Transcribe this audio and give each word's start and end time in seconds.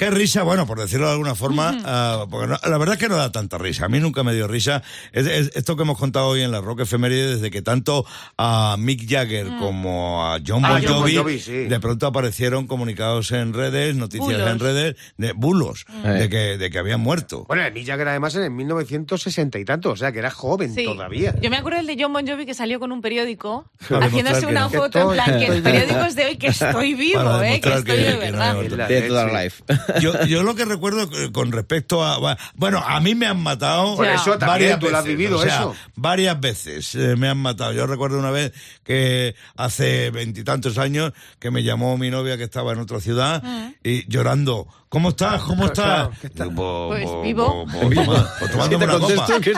Qué 0.00 0.10
risa, 0.10 0.44
bueno, 0.44 0.66
por 0.66 0.80
decirlo 0.80 1.04
de 1.08 1.12
alguna 1.12 1.34
forma, 1.34 1.76
ah, 1.84 2.24
porque 2.30 2.46
no- 2.46 2.58
la 2.70 2.78
verdad 2.78 2.94
es 2.94 2.98
que 3.00 3.10
no 3.10 3.16
da 3.16 3.30
tanta 3.30 3.58
risa. 3.58 3.84
A 3.84 3.88
mí 3.90 4.00
nunca 4.00 4.22
me 4.24 4.32
dio 4.32 4.48
risa. 4.48 4.82
Es- 5.12 5.26
es- 5.26 5.50
esto 5.54 5.76
que 5.76 5.82
hemos 5.82 5.98
contado 5.98 6.28
hoy 6.28 6.40
en 6.40 6.50
la 6.50 6.62
Rock 6.62 6.80
Efeméride, 6.80 7.34
desde 7.34 7.50
que 7.50 7.60
tanto 7.60 8.06
a 8.38 8.76
Mick 8.78 9.06
Jagger 9.06 9.46
como 9.58 10.24
a 10.26 10.38
John 10.46 10.64
Ah, 10.64 10.70
Bon 10.70 10.82
John 10.86 11.02
Bon 11.02 11.14
Jovi, 11.14 11.38
sí. 11.38 11.52
de 11.52 11.80
pronto 11.80 12.06
aparecieron 12.06 12.66
comunicados 12.66 13.30
en 13.32 13.52
redes, 13.52 13.94
noticias 13.94 14.26
Bulos. 14.26 14.48
en 14.50 14.58
redes, 14.58 14.96
de 15.18 15.32
bulos, 15.32 15.84
de, 16.02 16.30
que, 16.30 16.56
de 16.56 16.70
que 16.70 16.78
habían 16.78 17.00
muerto. 17.00 17.44
Bueno, 17.46 17.62
Mick 17.70 17.86
Jagger 17.86 18.08
además 18.08 18.34
en 18.36 18.44
el 18.44 18.50
1960 18.52 19.58
y 19.58 19.66
tanto, 19.66 19.90
o 19.90 19.96
sea 19.96 20.12
que 20.12 20.20
era 20.20 20.30
joven 20.30 20.74
Sí. 20.74 20.84
todavía. 20.86 21.34
Yo 21.42 21.50
me 21.50 21.58
acuerdo 21.58 21.78
el 21.80 21.86
de 21.86 21.98
John 22.02 22.14
Bon 22.14 22.26
Jovi 22.26 22.46
que 22.46 22.54
salió 22.54 22.80
con 22.80 22.90
un 22.90 23.02
periódico 23.02 23.70
haciéndose 23.90 24.46
una 24.46 24.70
foto 24.70 24.98
en 24.98 25.10
plan 25.10 25.38
que 25.38 25.44
el 25.46 25.62
periódico 25.62 26.00
es 26.06 26.16
de 26.16 26.24
hoy 26.24 26.36
que 26.38 26.46
estoy 26.46 26.94
vivo, 26.94 27.42
eh, 27.42 27.60
que 27.60 27.68
estoy 27.68 27.84
que- 27.84 27.92
de 27.92 28.18
que 28.18 28.32
no 28.32 28.42
hay 28.42 28.68
verdad. 28.68 28.88
Dead 28.88 29.08
to 29.08 29.26
leche. 29.26 29.89
Yo, 30.00 30.24
yo 30.26 30.42
lo 30.42 30.54
que 30.54 30.64
recuerdo 30.64 31.02
eh, 31.18 31.32
con 31.32 31.52
respecto 31.52 32.04
a... 32.04 32.36
Bueno, 32.54 32.82
a 32.86 33.00
mí 33.00 33.14
me 33.14 33.26
han 33.26 33.40
matado 33.42 33.96
Por 33.96 34.06
Ya. 34.06 34.14
eso 34.14 34.38
también 34.38 34.48
varias 34.48 34.78
tú 34.80 34.88
lo 34.90 34.96
has 34.96 35.04
veces, 35.04 35.18
vivido 35.18 35.38
o 35.38 35.42
sea, 35.42 35.56
eso. 35.60 35.76
Varias 35.96 36.40
veces 36.40 36.94
eh, 36.94 37.16
me 37.16 37.28
han 37.28 37.38
matado. 37.38 37.72
Yo 37.72 37.86
recuerdo 37.86 38.18
una 38.18 38.30
vez 38.30 38.52
que 38.84 39.34
hace 39.56 40.10
veintitantos 40.10 40.78
años 40.78 41.12
que 41.38 41.50
me 41.50 41.62
llamó 41.62 41.96
mi 41.98 42.10
novia 42.10 42.36
que 42.36 42.44
estaba 42.44 42.72
en 42.72 42.78
otra 42.80 43.00
ciudad 43.00 43.42
y 43.82 44.06
llorando. 44.10 44.66
¿Cómo 44.90 45.10
estás? 45.10 45.42
¿Cómo 45.42 45.66
estás? 45.66 46.08
Pues, 46.56 47.06
vivo. 47.22 47.62
una 47.62 47.72
copa. 47.78 49.48
que 49.48 49.56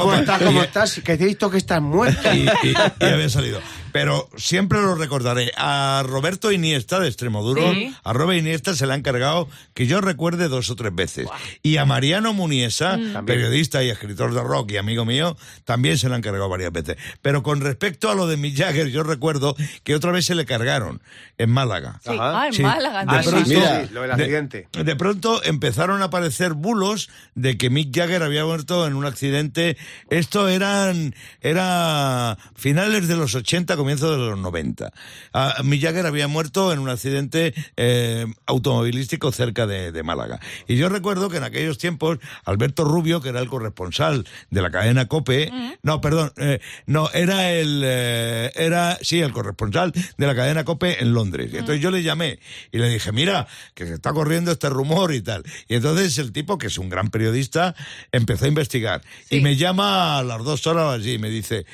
¿Cómo 0.00 0.14
estás? 0.14 0.42
¿Cómo 0.42 0.60
Y- 0.60 0.64
estás? 0.64 0.94
Que 1.04 1.16
te 1.16 1.22
he 1.22 1.26
visto 1.28 1.48
que 1.48 1.58
estás 1.58 1.80
muerta. 1.80 2.34
y, 2.34 2.40
y- 2.64 2.74
y 3.00 3.04
había 3.04 3.28
salido. 3.28 3.60
Pero 3.92 4.28
siempre 4.36 4.80
lo 4.82 4.96
recordaré. 4.96 5.50
A 5.56 6.02
Roberto 6.06 6.52
Iniesta 6.52 7.00
de 7.00 7.06
Extremoduro, 7.08 7.72
Sí. 7.72 7.94
a 8.04 8.12
Robert 8.12 8.40
Iniesta 8.40 8.74
se 8.74 8.86
le 8.86 8.92
ha 8.92 8.96
encargado 8.96 9.48
que 9.74 9.86
yo 9.86 10.00
recuerde 10.02 10.48
dos 10.48 10.68
o 10.70 10.76
tres 10.76 10.94
veces. 10.94 11.26
Y 11.62 11.78
a 11.78 11.84
Mariano 11.86 12.34
Muniesa, 12.34 12.98
periodista 13.24 13.82
y 13.82 13.88
escritor 13.90 14.34
de 14.34 14.42
rock 14.42 14.72
y 14.72 14.76
amigo 14.76 15.04
mío, 15.04 15.36
también 15.64 15.96
se 15.98 16.08
le 16.08 16.16
han 16.16 16.20
cargado 16.22 16.48
varias 16.48 16.72
veces. 16.72 16.96
Pero 17.22 17.42
con 17.42 17.60
respecto 17.60 18.10
a 18.10 18.14
lo 18.14 18.26
de 18.26 18.36
Mick 18.36 18.58
Jagger, 18.58 18.88
yo 18.90 19.04
recuerdo 19.04 19.56
que 19.84 19.94
otra 19.94 20.12
vez 20.12 20.26
se 20.26 20.34
le 20.34 20.44
cargaron 20.44 21.00
en 21.38 21.50
Málaga. 21.50 22.00
Sí. 22.04 22.10
Ajá. 22.12 22.42
Ah, 22.42 22.46
en 22.48 22.52
Sí. 22.52 22.62
Málaga. 22.62 23.04
De 23.06 23.16
Ah, 23.16 23.22
sí, 23.22 23.30
Mira. 23.46 23.86
sí, 23.86 23.94
lo 23.94 24.02
del 24.02 24.16
De- 24.16 24.28
De, 24.48 24.96
pronto 24.96 25.42
empezaron 25.44 26.02
a 26.02 26.06
aparecer 26.06 26.54
bulos 26.54 27.08
de 27.34 27.56
que 27.56 27.70
Mick 27.70 27.94
Jagger 27.94 28.22
había 28.22 28.44
muerto 28.44 28.86
en 28.86 28.94
un 28.94 29.04
accidente. 29.04 29.76
Esto 30.10 30.48
eran 30.48 31.14
era 31.40 32.38
finales 32.54 33.08
de 33.08 33.16
los 33.16 33.34
80, 33.34 33.76
comienzos 33.76 34.10
de 34.10 34.16
los 34.16 34.38
90. 34.38 34.92
Ah, 35.32 35.56
Mick 35.64 35.82
Jagger 35.82 36.06
había 36.06 36.28
muerto 36.28 36.72
en 36.72 36.78
un 36.78 36.88
accidente 36.88 37.54
eh, 37.76 38.26
automovilístico 38.46 39.32
cerca 39.32 39.66
de, 39.66 39.92
de 39.92 40.02
Málaga. 40.02 40.40
Y 40.66 40.76
yo 40.76 40.88
recuerdo 40.88 41.28
que 41.28 41.38
en 41.38 41.44
aquellos 41.44 41.78
tiempos 41.78 42.18
Alberto 42.44 42.84
Rubio, 42.84 43.20
que 43.20 43.30
era 43.30 43.40
el 43.40 43.48
corresponsal 43.48 44.26
de 44.50 44.62
la 44.62 44.70
cadena 44.70 45.06
Cope, 45.06 45.50
no, 45.82 46.00
perdón, 46.00 46.32
eh, 46.36 46.60
no, 46.86 47.10
era 47.12 47.52
el 47.52 47.82
eh, 47.84 48.52
era 48.54 48.98
sí, 49.02 49.20
el 49.20 49.32
corresponsal 49.32 49.92
de 49.92 50.26
la 50.26 50.34
cadena 50.34 50.64
Cope 50.64 51.02
en 51.02 51.12
Londres. 51.12 51.50
Y 51.52 51.58
entonces 51.58 51.82
yo 51.82 51.90
le 51.90 52.02
llamé 52.02 52.38
y 52.72 52.78
le 52.78 52.88
dije, 52.88 53.12
"Mira, 53.12 53.46
que 53.74 53.86
se 53.86 53.94
está 53.94 54.12
corriendo 54.12 54.37
este 54.46 54.68
rumor 54.68 55.12
y 55.12 55.22
tal." 55.22 55.42
Y 55.68 55.74
entonces 55.74 56.18
el 56.18 56.32
tipo, 56.32 56.58
que 56.58 56.68
es 56.68 56.78
un 56.78 56.88
gran 56.88 57.10
periodista, 57.10 57.74
empezó 58.12 58.44
a 58.44 58.48
investigar 58.48 59.02
y 59.30 59.40
me 59.40 59.56
llama 59.56 60.18
a 60.18 60.22
las 60.22 60.44
dos 60.44 60.66
horas 60.66 61.00
así 61.00 61.14
y 61.14 61.18
me 61.18 61.30
dice, 61.30 61.66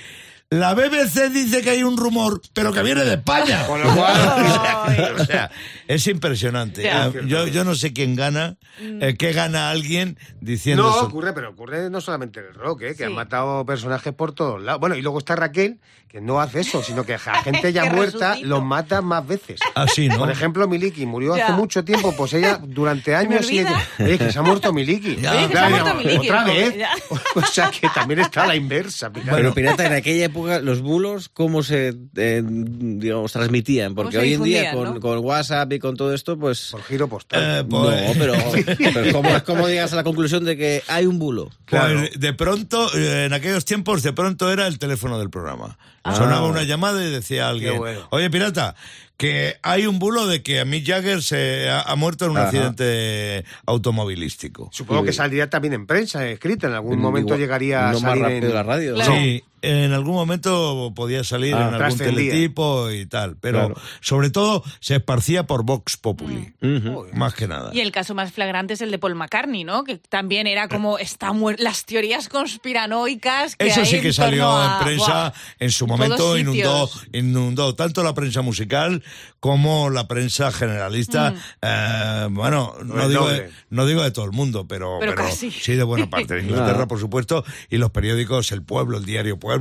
la 0.59 0.75
BBC 0.75 1.31
dice 1.33 1.63
que 1.63 1.71
hay 1.71 1.83
un 1.83 1.97
rumor, 1.97 2.41
pero 2.53 2.73
que 2.73 2.83
viene 2.83 3.05
de 3.05 3.15
España. 3.15 3.67
Con 3.67 3.83
lo 3.83 3.95
cual, 3.95 4.17
o 5.21 5.25
sea, 5.25 5.51
es 5.89 6.07
impresionante. 6.07 6.87
Eh, 6.89 7.13
Yo, 7.27 7.47
yo 7.47 7.65
no 7.65 7.75
sé 7.75 7.93
quién 7.93 8.15
gana, 8.15 8.57
eh, 8.81 9.17
qué 9.19 9.33
gana 9.33 9.71
alguien 9.71 10.19
diciendo 10.41 10.83
no, 10.85 10.91
eso. 10.91 11.05
ocurre, 11.07 11.33
pero 11.33 11.51
ocurre 11.51 11.91
no 11.91 12.01
solamente 12.01 12.41
en 12.41 12.47
el 12.47 12.55
rock, 12.55 12.83
¿eh? 12.83 12.89
que 12.89 12.95
Sí. 12.99 13.03
han 13.05 13.15
matado 13.15 13.65
personajes 13.67 14.13
por 14.13 14.33
todos 14.33 14.63
lados. 14.63 14.81
Bueno, 14.81 14.95
y 14.97 15.03
luego 15.03 15.19
está 15.19 15.35
Raquel, 15.37 15.79
que 16.09 16.21
no 16.21 16.41
hace 16.41 16.61
eso, 16.61 16.83
sino 16.83 17.05
que 17.05 17.15
a 17.15 17.19
gente 17.43 17.73
ya 17.73 17.87
muerta 17.87 18.29
resucito. 18.31 18.49
los 18.49 18.63
mata 18.65 19.03
más 19.03 19.27
veces. 19.27 19.59
Así, 19.75 20.09
¿no? 20.09 20.19
Por 20.19 20.31
ejemplo, 20.31 20.69
Miliki 20.69 21.07
murió 21.07 21.37
Ya. 21.37 21.45
hace 21.47 21.53
mucho 21.55 21.85
tiempo, 21.85 22.15
pues 22.17 22.33
ella 22.35 22.61
durante 22.63 23.15
años 23.17 23.47
sigue 23.47 23.65
olvida. 23.65 23.83
que, 23.97 24.05
oye, 24.05 24.19
que 24.19 24.33
se 24.33 24.39
ha 24.39 24.43
muerto 24.43 24.73
Miliki. 24.73 25.17
Ya. 25.17 25.33
Oye, 25.33 25.49
que 25.49 25.53
se 25.53 25.59
ha 25.59 25.69
muerto 25.69 25.95
Miliki, 25.95 26.29
Otra 26.29 26.45
vez. 26.45 26.77
Ya. 26.77 26.91
O 27.35 27.43
sea 27.43 27.71
que 27.71 27.89
también 27.89 28.21
está 28.21 28.45
a 28.45 28.47
la 28.47 28.55
inversa. 28.57 29.11
Picaro. 29.13 29.37
Pero 29.37 29.55
pirata, 29.55 29.87
en 29.87 29.93
aquella 29.95 30.27
época, 30.27 30.44
los 30.63 30.81
bulos, 30.81 31.29
¿cómo 31.29 31.63
se, 31.63 31.95
eh, 32.17 32.43
digamos, 32.45 33.33
transmitían? 33.33 33.95
Porque 33.95 34.19
hoy 34.19 34.35
en 34.35 34.43
día, 34.43 34.73
con, 34.73 34.95
no? 34.95 35.01
con 35.01 35.19
WhatsApp 35.19 35.73
y 35.73 35.79
con 35.79 35.97
todo 35.97 36.13
esto, 36.15 36.39
pues... 36.39 36.69
Por 36.73 36.83
giro 36.85 37.09
postal. 37.09 37.61
Eh, 37.61 37.65
No, 37.69 37.83
pues- 37.83 38.17
pero, 38.19 38.35
pero 38.95 39.13
¿cómo, 39.13 39.29
cómo 39.45 39.69
llegas 39.69 39.93
a 39.93 39.97
la 39.97 40.05
conclusión 40.05 40.45
de 40.45 40.57
que 40.57 40.83
hay 40.89 41.07
un 41.07 41.19
bulo? 41.19 41.51
Claro. 41.65 41.99
Pues, 42.01 42.19
de 42.19 42.33
pronto, 42.33 42.89
eh, 42.97 43.25
en 43.27 43.33
aquellos 43.33 43.65
tiempos, 43.65 44.03
de 44.03 44.13
pronto 44.13 44.51
era 44.53 44.67
el 44.67 44.79
teléfono 44.79 45.19
del 45.19 45.31
programa. 45.31 45.79
Ah. 46.03 46.15
Sonaba 46.15 46.47
una 46.47 46.63
llamada 46.65 47.03
y 47.05 47.11
decía 47.11 47.49
alguien, 47.49 47.79
bueno. 47.79 48.07
oye, 48.11 48.29
pirata, 48.29 48.75
que 49.17 49.57
hay 49.63 49.87
un 49.87 49.99
bulo 49.99 50.27
de 50.27 50.43
que 50.43 50.61
a 50.61 50.65
Mick 50.67 50.87
Jagger 50.87 51.23
se 51.23 51.71
ha, 51.71 51.81
ha 51.81 51.97
muerto 51.97 52.27
en 52.27 52.33
un 52.33 52.37
Ajá. 52.39 52.47
accidente 52.49 53.45
automovilístico. 53.65 54.69
Supongo 54.73 55.05
que 55.05 55.13
saldría 55.13 55.49
también 55.49 55.75
en 55.75 55.87
prensa, 55.87 56.29
escrita. 56.29 56.67
En 56.67 56.75
algún 56.75 56.95
En- 56.95 57.01
momento 57.01 57.29
igual- 57.29 57.41
llegaría 57.41 57.89
a 57.89 57.93
no 57.93 58.01
más 58.01 58.19
rápido 58.19 58.49
en 58.49 58.55
la 58.55 58.63
radio. 58.63 58.95
Claro. 58.97 59.15
Sí, 59.15 59.45
en 59.65 59.93
algún 59.93 60.15
momento 60.15 60.93
podía 60.95 61.25
salir 61.25 61.55
Ah, 61.55 61.69
en 61.69 61.75
algún 61.83 61.99
teletipo 61.99 62.91
y 62.91 63.07
tal, 63.07 63.37
pero 63.37 63.59
Claro. 63.67 63.75
sobre 64.01 64.31
todo 64.31 64.63
se 64.81 64.97
esparcía 64.97 65.47
por 65.47 65.65
Vox 65.65 65.97
Populi, 65.97 66.53
Ujú. 66.63 67.07
más 67.15 67.35
que 67.35 67.49
nada. 67.49 67.71
Y 67.73 67.81
el 67.81 67.93
caso 67.93 68.15
más 68.15 68.33
flagrante 68.33 68.75
es 68.75 68.81
el 68.81 68.91
de 68.91 68.99
Paul 68.99 69.15
McCartney, 69.15 69.65
¿no? 69.65 69.85
Que 69.85 69.99
también 69.99 70.47
era 70.47 70.69
como 70.69 70.99
está 70.99 71.33
muer- 71.33 71.59
las 71.59 71.85
teorías 71.85 72.29
conspiranoicas 72.29 73.57
que 73.57 73.67
Eso 73.69 73.81
hay 73.81 73.87
sí 73.87 74.01
que 74.01 74.09
en 74.09 74.13
salió 74.13 74.51
a- 74.51 74.79
en 74.79 74.85
prensa, 74.85 75.07
Buah, 75.07 75.33
en 75.59 75.71
su 75.71 75.87
momento 75.87 76.37
inundó, 76.39 76.91
inundó 77.13 77.75
tanto 77.75 78.03
la 78.03 78.15
prensa 78.15 78.43
musical 78.43 79.03
como 79.41 79.91
la 79.91 80.09
prensa 80.09 80.51
generalista. 80.53 81.31
Mm. 81.33 81.37
eh, 81.63 82.29
bueno, 82.31 82.75
no 82.85 83.09
digo, 83.09 83.29
de, 83.29 83.51
no 83.71 83.87
digo 83.87 84.03
de 84.03 84.11
todo 84.11 84.25
el 84.25 84.33
mundo, 84.33 84.67
pero, 84.67 84.99
Pero 85.01 85.15
casi. 85.15 85.51
sí 85.51 85.75
de 85.75 85.83
buena 85.83 86.09
parte. 86.09 86.35
De 86.35 86.41
Inglaterra, 86.75 86.87
por 86.87 86.99
supuesto, 86.99 87.45
y 87.71 87.77
los 87.79 87.91
periódicos 87.91 88.53
El 88.53 88.63
Pueblo, 88.63 88.99
el 88.99 89.05
Diario 89.05 89.39
Pueblo 89.39 89.54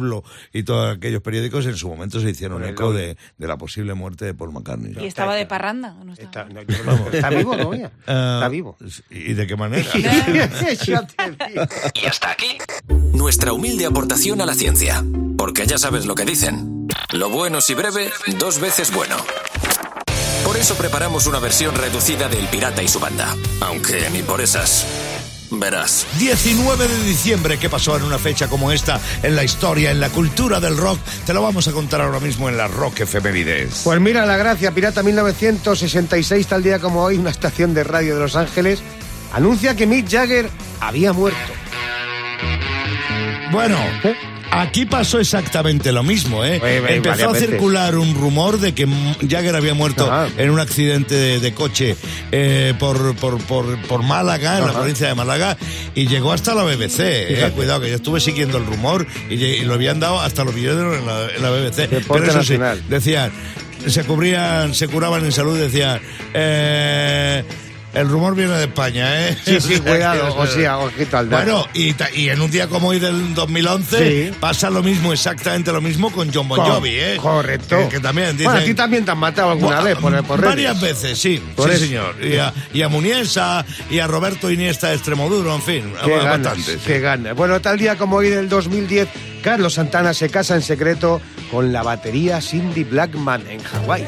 y 0.52 0.64
todos 0.64 0.96
aquellos 0.98 1.22
periódicos 1.22 1.66
en 1.66 1.76
su 1.76 1.90
momento 1.90 2.20
se 2.20 2.30
hicieron 2.30 2.64
eco 2.64 2.94
de, 2.94 3.18
de 3.38 3.48
la 3.48 3.58
posible 3.58 3.94
muerte 3.94 4.26
de 4.26 4.34
Paul 4.34 4.52
McCartney. 4.52 4.96
Y 5.04 5.08
estaba 5.08 5.36
de 5.36 5.46
parranda. 5.46 5.96
¿o 6.00 6.04
no 6.04 6.14
estaba? 6.14 6.48
Está, 6.48 6.62
no, 6.62 6.66
que 6.66 7.18
está 7.18 7.30
vivo 7.30 7.56
todavía. 7.58 7.92
Eh, 8.08 8.32
Está 8.34 8.50
vivo. 8.50 8.78
¿Y 9.10 9.34
de 9.34 9.48
qué 9.48 9.56
manera? 9.56 9.90
Y 11.94 12.06
hasta 12.06 12.32
aquí 12.32 12.58
nuestra 13.14 13.54
humilde 13.54 13.86
aportación 13.86 14.42
a 14.42 14.46
la 14.46 14.54
ciencia. 14.54 15.04
Porque 15.38 15.66
ya 15.66 15.78
sabes 15.78 16.06
lo 16.06 16.16
que 16.16 16.26
dicen. 16.26 16.88
Lo 17.12 17.30
bueno 17.30 17.62
si 17.62 17.74
breve, 17.74 18.10
dos 18.40 18.60
veces 18.60 18.94
bueno. 18.94 19.18
Por 20.44 20.58
eso 20.58 20.76
preparamos 20.76 21.26
una 21.28 21.40
versión 21.40 21.76
reducida 21.76 22.28
del 22.28 22.48
Pirata 22.48 22.84
y 22.84 22.88
su 22.88 23.00
banda. 23.00 23.34
Aunque 23.62 24.10
ni 24.12 24.22
por 24.24 24.42
esas. 24.42 24.86
Verás. 25.60 26.06
19 26.20 26.88
de 26.88 27.04
diciembre, 27.04 27.58
¿qué 27.58 27.70
pasó 27.70 27.96
en 27.98 28.04
una 28.04 28.18
fecha 28.18 28.48
como 28.48 28.72
esta 28.72 29.00
en 29.22 29.36
la 29.36 29.44
historia, 29.44 29.92
en 29.92 30.00
la 30.00 30.10
cultura 30.10 30.60
del 30.60 30.78
rock? 30.78 31.00
Te 31.26 31.34
lo 31.34 31.42
vamos 31.42 31.68
a 31.68 31.72
contar 31.72 32.02
ahora 32.02 32.20
mismo 32.20 32.50
en 32.50 32.58
la 32.58 32.68
Rock 32.68 33.02
Efemérides. 33.02 33.82
Pues 33.84 34.00
mira 34.00 34.26
la 34.26 34.38
gracia, 34.38 34.72
Pirata 34.72 35.04
1966, 35.04 36.48
tal 36.48 36.64
día 36.64 36.80
como 36.80 37.04
hoy, 37.04 37.18
una 37.18 37.30
estación 37.30 37.74
de 37.74 37.84
radio 37.84 38.16
de 38.16 38.22
Los 38.22 38.36
Ángeles 38.36 38.82
anuncia 39.34 39.76
que 39.76 39.88
Mick 39.88 40.10
Jagger 40.10 40.50
había 40.80 41.12
muerto. 41.12 41.54
Bueno, 43.52 43.78
aquí 44.62 44.86
pasó 44.86 45.20
exactamente 45.20 45.92
lo 45.92 46.04
mismo, 46.04 46.44
¿eh? 46.44 46.60
Oye, 46.64 46.80
oye, 46.80 46.96
Empezó 46.96 47.30
a 47.30 47.36
circular 47.36 47.98
un 47.98 48.14
rumor 48.16 48.60
de 48.60 48.74
que 48.74 48.88
Jagger 49.28 49.56
había 49.56 49.74
muerto 49.74 50.12
Ajá. 50.12 50.28
en 50.38 50.50
un 50.50 50.60
accidente 50.60 51.16
de, 51.16 51.40
de 51.40 51.54
coche 51.54 51.96
eh, 52.32 52.74
por, 52.80 53.16
por, 53.16 53.40
por, 53.44 53.78
por 53.84 54.04
Málaga, 54.04 54.60
en 54.60 54.68
la 54.68 54.74
provincia 54.74 55.08
de 55.08 55.16
Málaga, 55.16 55.58
y 55.96 56.08
llegó 56.08 56.32
hasta 56.32 56.54
la 56.54 56.64
BBC. 56.64 57.00
eh. 57.00 57.52
Cuidado, 57.56 57.82
que 57.82 57.90
yo 57.90 57.96
estuve 57.96 58.20
siguiendo 58.20 58.58
el 58.58 58.66
rumor 58.66 59.06
y, 59.30 59.62
lo 59.64 59.74
habían 59.74 60.00
dado 60.00 60.20
hasta 60.20 60.44
los 60.44 60.54
billetes 60.54 60.78
en 61.00 61.06
la, 61.06 61.28
en 61.36 61.42
la 61.42 61.50
BBC. 61.50 61.90
Deporte 61.90 62.28
Pero 62.28 62.40
eso 62.40 62.44
sí, 62.44 62.58
decían, 62.90 63.32
se 63.88 64.04
cubrían, 64.04 64.74
se 64.74 64.88
curaban 64.88 65.26
en 65.26 65.32
salud, 65.32 65.58
decían, 65.58 66.00
eh, 66.34 67.44
el 67.94 68.10
rumor 68.10 68.36
viene 68.36 68.54
de 68.54 68.64
España, 68.66 69.28
¿eh? 69.30 69.38
Sí, 69.46 69.60
sí, 69.62 69.80
cuidado, 69.82 70.36
o 70.36 70.48
sea, 70.48 70.80
ojito 70.80 71.18
al 71.18 71.28
bueno, 71.30 71.68
y, 71.74 71.94
en 72.30 72.42
un 72.42 72.50
día 72.52 72.68
como 72.68 72.90
hoy 72.90 73.00
del 73.00 73.34
2011 73.36 74.30
Sí. 74.32 74.36
pasa 74.40 74.70
lo 74.70 74.82
mismo, 74.82 75.14
exactamente 75.14 75.72
lo 75.72 75.82
mismo 75.82 76.12
con 76.12 76.34
John 76.34 76.48
Bon 76.48 76.60
Jovi, 76.60 76.90
¿eh? 76.92 77.18
Correcto. 77.22 77.78
Que, 77.78 77.90
que 77.90 78.00
también 78.00 78.32
dicen... 78.32 78.46
Bueno, 78.46 78.60
a 78.62 78.64
ti 78.64 78.74
también 78.74 79.06
te 79.06 79.12
han 79.12 79.18
matado 79.20 79.52
alguna 79.52 79.82
vez 79.82 79.96
por, 79.98 80.24
por 80.24 80.42
Varias 80.42 80.82
redes. 80.82 81.02
veces, 81.02 81.20
sí. 81.20 81.42
Por 81.56 81.70
sí, 81.70 81.76
eso. 81.76 81.86
señor. 81.86 82.16
Y 82.26 82.38
a, 82.38 82.54
y 82.74 82.82
a 82.82 82.90
Muniesa, 82.90 83.66
y 83.90 84.00
a 84.00 84.08
Roberto 84.08 84.50
Iniesta 84.52 84.90
de 84.90 84.96
Extremoduro, 84.96 85.54
en 85.56 85.62
fin, 85.62 85.94
Qué 86.04 86.14
a- 86.14 86.18
ganas, 86.18 86.40
bastantes. 86.44 86.66
sí. 86.82 86.82
qué 86.88 87.00
ganas. 87.00 87.36
Bueno, 87.36 87.62
tal 87.62 87.78
día 87.78 87.96
como 87.98 88.18
hoy 88.18 88.30
del 88.30 88.50
2010, 88.50 89.08
Carlos 89.44 89.74
Santana 89.76 90.14
se 90.14 90.30
casa 90.30 90.56
en 90.56 90.62
secreto 90.62 91.22
con 91.52 91.72
la 91.72 91.84
batería 91.84 92.42
Cindy 92.42 92.84
Blackman 92.84 93.44
en 93.50 93.62
Hawái. 93.64 94.06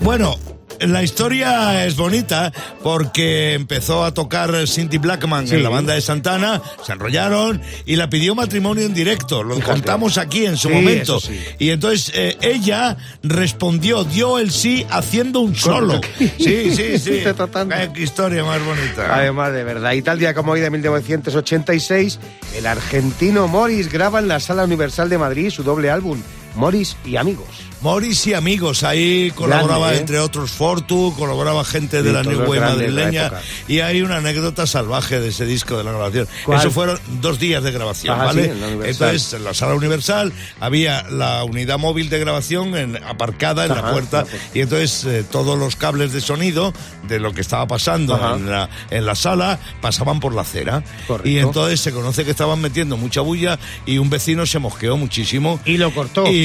Bueno, 0.00 0.36
la 0.80 1.02
historia 1.02 1.84
es 1.86 1.96
bonita 1.96 2.52
porque 2.82 3.54
empezó 3.54 4.04
a 4.04 4.12
tocar 4.14 4.52
Cindy 4.66 4.98
Blackman 4.98 5.46
Sí. 5.48 5.54
en 5.56 5.62
la 5.62 5.68
banda 5.68 5.94
de 5.94 6.00
Santana, 6.00 6.60
se 6.84 6.92
enrollaron 6.92 7.60
y 7.86 7.96
la 7.96 8.08
pidió 8.10 8.34
matrimonio 8.34 8.84
en 8.86 8.94
directo. 8.94 9.42
Lo 9.42 9.56
Fíjate. 9.56 9.72
contamos 9.72 10.18
aquí 10.18 10.46
en 10.46 10.56
su 10.56 10.68
Sí, 10.68 10.74
momento. 10.74 11.20
sí. 11.20 11.38
Y 11.58 11.70
entonces 11.70 12.12
eh, 12.14 12.36
ella 12.42 12.96
respondió, 13.22 14.04
dio 14.04 14.38
el 14.38 14.50
sí 14.50 14.86
haciendo 14.90 15.40
un 15.40 15.54
solo. 15.54 16.00
Sí, 16.18 16.30
sí, 16.74 16.98
sí. 16.98 17.22
Qué 17.94 18.02
historia 18.02 18.44
más 18.44 18.64
bonita. 18.64 19.14
Además, 19.14 19.52
de 19.52 19.64
verdad. 19.64 19.92
Y 19.92 20.02
tal 20.02 20.18
día 20.18 20.34
como 20.34 20.52
hoy 20.52 20.60
de 20.60 20.70
1986, 20.70 22.18
el 22.56 22.66
argentino 22.66 23.48
Morris 23.48 23.90
graba 23.90 24.18
en 24.18 24.28
la 24.28 24.40
Sala 24.40 24.64
Universal 24.64 25.08
de 25.08 25.18
Madrid 25.18 25.50
su 25.50 25.62
doble 25.62 25.90
álbum, 25.90 26.20
Morris 26.54 26.96
y 27.04 27.16
Amigos. 27.16 27.46
Morris 27.80 28.26
y 28.28 28.32
amigos, 28.32 28.82
ahí 28.82 29.30
colaboraba 29.34 29.88
Grande, 29.88 29.96
¿eh? 29.96 30.00
entre 30.00 30.18
otros 30.20 30.50
Fortu, 30.52 31.12
colaboraba 31.18 31.64
gente 31.66 32.02
de 32.02 32.08
Sí, 32.08 32.14
la 32.14 32.22
New 32.22 32.54
la 32.54 32.60
madrileña 32.70 33.30
y 33.68 33.80
hay 33.80 34.00
una 34.00 34.16
anécdota 34.16 34.66
salvaje 34.66 35.20
de 35.20 35.28
ese 35.28 35.44
disco 35.44 35.76
de 35.76 35.84
la 35.84 35.90
grabación. 35.90 36.26
¿Cuál? 36.46 36.60
Eso 36.60 36.70
fueron 36.70 36.98
dos 37.20 37.38
días 37.38 37.62
de 37.62 37.72
grabación, 37.72 38.14
Ajá, 38.14 38.24
¿vale? 38.24 38.44
sí, 38.44 38.50
en. 38.52 38.86
Entonces, 38.86 39.34
en 39.34 39.44
la 39.44 39.52
sala 39.52 39.74
universal 39.74 40.32
había 40.60 41.02
la 41.10 41.44
unidad 41.44 41.78
móvil 41.78 42.08
de 42.08 42.18
grabación 42.20 42.74
en- 42.74 43.04
aparcada 43.04 43.66
en 43.66 43.72
Ajá, 43.72 43.82
la 43.82 43.92
puerta 43.92 44.24
y 44.54 44.60
entonces 44.60 45.04
eh, 45.04 45.22
todos 45.30 45.58
los 45.58 45.76
cables 45.76 46.14
de 46.14 46.22
sonido 46.22 46.72
de 47.06 47.18
lo 47.20 47.34
que 47.34 47.42
estaba 47.42 47.66
pasando 47.66 48.14
en 48.34 48.50
la, 48.50 48.70
en 48.90 49.04
la 49.04 49.14
sala 49.14 49.58
pasaban 49.82 50.20
por 50.20 50.34
la 50.34 50.40
acera. 50.40 50.82
Correcto. 51.06 51.28
Y 51.28 51.38
entonces 51.38 51.80
se 51.80 51.92
conoce 51.92 52.24
que 52.24 52.30
estaban 52.30 52.62
metiendo 52.62 52.96
mucha 52.96 53.20
bulla 53.20 53.58
y 53.84 53.98
un 53.98 54.08
vecino 54.08 54.46
se 54.46 54.58
mosqueó 54.58 54.96
muchísimo. 54.96 55.60
Y 55.66 55.76
lo 55.76 55.92
cortó. 55.92 56.26
Y 56.30 56.43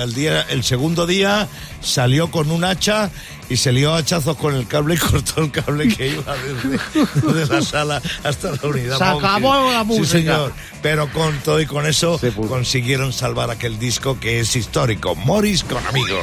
al 0.00 0.14
día, 0.14 0.42
el 0.50 0.62
segundo 0.64 1.06
día 1.06 1.48
salió 1.80 2.30
con 2.30 2.50
un 2.50 2.64
hacha 2.64 3.10
y 3.48 3.56
se 3.58 3.72
lió 3.72 3.94
a 3.94 3.98
hachazos 3.98 4.36
con 4.36 4.54
el 4.54 4.66
cable 4.66 4.94
y 4.94 4.98
cortó 4.98 5.42
el 5.42 5.50
cable 5.50 5.88
que 5.88 6.08
iba 6.08 6.34
desde, 6.36 7.32
desde 7.32 7.54
la 7.54 7.62
sala 7.62 8.02
hasta 8.24 8.50
la 8.52 8.58
unidad. 8.68 8.98
Se 8.98 9.04
móvil. 9.04 9.24
acabó 9.24 9.70
la 9.72 9.80
Sí, 9.82 9.86
música. 9.86 10.06
señor. 10.18 10.52
Pero 10.82 11.12
con 11.12 11.36
todo 11.40 11.60
y 11.60 11.66
con 11.66 11.86
eso 11.86 12.20
consiguieron 12.48 13.12
salvar 13.12 13.50
aquel 13.50 13.78
disco 13.78 14.18
que 14.20 14.40
es 14.40 14.54
histórico. 14.56 15.14
Morris 15.14 15.64
con 15.64 15.84
amigos. 15.86 16.20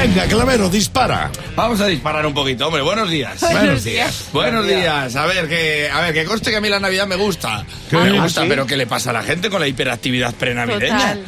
Venga, 0.00 0.26
Clavero, 0.26 0.68
dispara. 0.68 1.28
Vamos 1.56 1.80
a 1.80 1.86
disparar 1.88 2.24
un 2.24 2.32
poquito, 2.32 2.68
hombre. 2.68 2.82
Buenos 2.82 3.10
días. 3.10 3.40
Buenos 3.40 3.82
días. 3.82 4.28
Buenos 4.32 4.64
días. 4.64 5.16
A 5.16 5.26
ver, 5.26 5.48
que, 5.48 5.90
a 5.92 6.00
ver, 6.02 6.14
que 6.14 6.24
conste 6.24 6.50
que 6.52 6.56
a 6.56 6.60
mí 6.60 6.68
la 6.68 6.78
Navidad 6.78 7.08
me 7.08 7.16
gusta. 7.16 7.64
Me 7.90 7.98
¿Ah, 7.98 8.22
gusta, 8.22 8.42
sí? 8.42 8.46
pero 8.48 8.64
¿qué 8.64 8.76
le 8.76 8.86
pasa 8.86 9.10
a 9.10 9.12
la 9.12 9.24
gente 9.24 9.50
con 9.50 9.60
la 9.60 9.66
hiperactividad 9.66 10.32
prenavideña? 10.34 11.18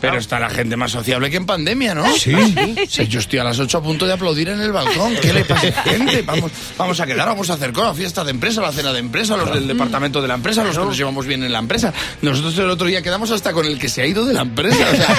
Pero 0.00 0.18
está 0.18 0.38
la 0.38 0.50
gente 0.50 0.76
más 0.76 0.90
sociable 0.92 1.30
que 1.30 1.36
en 1.36 1.46
pandemia, 1.46 1.94
¿no? 1.94 2.12
Sí. 2.14 2.34
Sí, 2.88 3.06
yo 3.06 3.20
estoy 3.20 3.38
a 3.38 3.44
las 3.44 3.58
8 3.58 3.78
a 3.78 3.82
punto 3.82 4.06
de 4.06 4.12
aplaudir 4.12 4.48
en 4.48 4.60
el 4.60 4.72
balcón. 4.72 5.14
¿Qué 5.20 5.32
le 5.32 5.44
pasa 5.44 5.68
a 5.68 5.70
la 5.70 5.82
gente? 5.82 6.22
Vamos, 6.22 6.50
vamos 6.76 6.98
a 7.00 7.06
quedar, 7.06 7.26
vamos 7.28 7.48
a 7.50 7.54
hacer 7.54 7.72
cosas, 7.72 7.96
fiesta 7.96 8.24
de 8.24 8.30
empresa, 8.30 8.60
la 8.60 8.72
cena 8.72 8.92
de 8.92 8.98
empresa, 8.98 9.36
los 9.36 9.52
del 9.52 9.66
departamento 9.68 10.20
de 10.20 10.28
la 10.28 10.34
empresa, 10.34 10.64
los 10.64 10.76
que 10.76 10.84
nos 10.84 10.96
llevamos 10.96 11.26
bien 11.26 11.44
en 11.44 11.52
la 11.52 11.58
empresa. 11.58 11.92
Nosotros 12.22 12.58
el 12.58 12.70
otro 12.70 12.86
día 12.86 13.02
quedamos 13.02 13.30
hasta 13.30 13.52
con 13.52 13.66
el 13.66 13.78
que 13.78 13.88
se 13.88 14.02
ha 14.02 14.06
ido 14.06 14.24
de 14.24 14.34
la 14.34 14.42
empresa. 14.42 14.86
O 14.90 14.96
sea, 14.96 15.16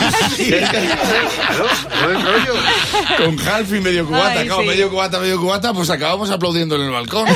con 3.18 3.40
half 3.48 3.74
y 3.74 3.82
medio 3.82 4.06
cubata, 4.06 4.40
Ay, 4.40 4.48
claro, 4.48 4.62
sí. 4.62 4.68
medio 4.68 4.90
cubata, 4.90 5.20
medio 5.20 5.40
cubata, 5.40 5.74
pues 5.74 5.90
acabamos 5.90 6.30
aplaudiendo 6.30 6.76
en 6.76 6.82
el 6.84 6.92
balcón. 6.92 7.28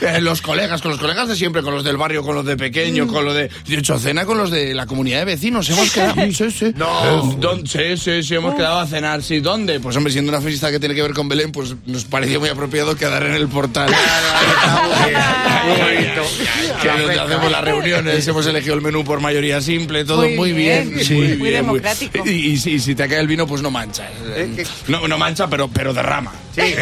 Eh, 0.00 0.20
los 0.20 0.42
colegas, 0.42 0.82
con 0.82 0.90
los 0.90 1.00
colegas 1.00 1.28
de 1.28 1.36
siempre, 1.36 1.62
con 1.62 1.72
los 1.72 1.84
del 1.84 1.96
barrio, 1.96 2.24
con 2.24 2.34
los 2.34 2.44
de 2.44 2.56
pequeño, 2.56 3.06
con 3.06 3.24
los 3.24 3.32
de. 3.32 3.48
Yo 3.64 3.76
he 3.76 3.78
hecho 3.78 3.96
cena 3.96 4.24
con 4.26 4.36
los 4.36 4.50
de 4.50 4.74
la 4.74 4.86
comunidad 4.94 5.18
de 5.20 5.24
vecinos. 5.26 5.68
Hemos 5.70 5.90
quedado. 5.92 6.14
Sí, 6.34 6.50
sí. 6.50 6.72
No. 6.76 7.36
sí, 7.66 7.96
sí, 7.96 8.22
sí, 8.22 8.34
hemos 8.34 8.54
quedado 8.54 8.78
a 8.80 8.86
cenar. 8.86 9.22
Sí, 9.22 9.40
¿dónde? 9.40 9.80
Pues 9.80 9.96
hombre, 9.96 10.12
siendo 10.12 10.30
una 10.30 10.40
fiesta 10.40 10.70
que 10.70 10.78
tiene 10.80 10.94
que 10.94 11.02
ver 11.02 11.12
con 11.12 11.28
Belén, 11.28 11.52
pues 11.52 11.74
nos 11.86 12.04
pareció 12.04 12.40
muy 12.40 12.48
apropiado 12.48 12.94
quedar 12.96 13.24
en 13.24 13.34
el 13.34 13.48
portal. 13.48 13.90
que 16.82 16.88
donde 16.88 17.18
hacemos 17.20 17.50
las 17.50 17.64
reuniones, 17.64 18.26
hemos 18.28 18.46
elegido 18.46 18.74
el 18.74 18.80
menú 18.82 19.04
por 19.04 19.20
mayoría 19.20 19.60
simple, 19.60 20.04
todo 20.04 20.22
muy, 20.22 20.36
Muy 20.36 20.52
bien. 20.52 20.94
bien, 20.94 21.06
muy, 21.06 21.16
muy 21.18 21.26
bien, 21.26 21.38
muy- 21.38 21.50
democrático. 21.50 22.22
Y, 22.28 22.30
y 22.52 22.56
si 22.78 22.94
te 22.94 23.08
cae 23.08 23.20
el 23.20 23.26
vino, 23.26 23.46
pues 23.46 23.62
no 23.62 23.70
mancha. 23.70 24.08
No, 24.88 25.06
no 25.08 25.18
mancha, 25.18 25.48
pero, 25.48 25.68
pero 25.68 25.92
derrama. 25.92 26.32
Sí, 26.54 26.74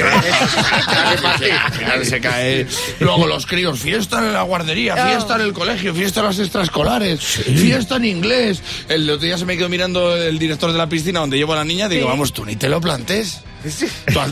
Al 1.50 1.72
final 1.72 2.04
se 2.04 2.20
cae. 2.20 2.66
Luego 3.00 3.26
los 3.26 3.46
críos, 3.46 3.80
fiesta 3.80 4.18
en 4.18 4.32
la 4.32 4.42
guardería, 4.42 4.96
fiesta 5.06 5.36
en 5.36 5.42
el 5.42 5.52
colegio, 5.52 5.94
fiesta 5.94 6.20
en 6.20 6.26
las 6.26 6.38
extraescolares, 6.38 7.20
fiesta 7.20 7.96
en 7.96 8.04
inglés. 8.04 8.62
El 8.88 9.08
otro 9.08 9.24
día 9.24 9.38
se 9.38 9.46
me 9.46 9.56
quedó 9.56 9.68
mirando 9.68 10.16
el 10.16 10.38
director 10.38 10.72
de 10.72 10.78
la 10.78 10.88
piscina 10.88 11.20
donde 11.20 11.36
llevo 11.36 11.54
a 11.54 11.56
la 11.56 11.64
niña, 11.64 11.88
digo, 11.88 12.08
vamos, 12.08 12.32
tú 12.32 12.44
ni 12.44 12.56
te 12.56 12.68
lo 12.68 12.80
plantes. 12.80 13.40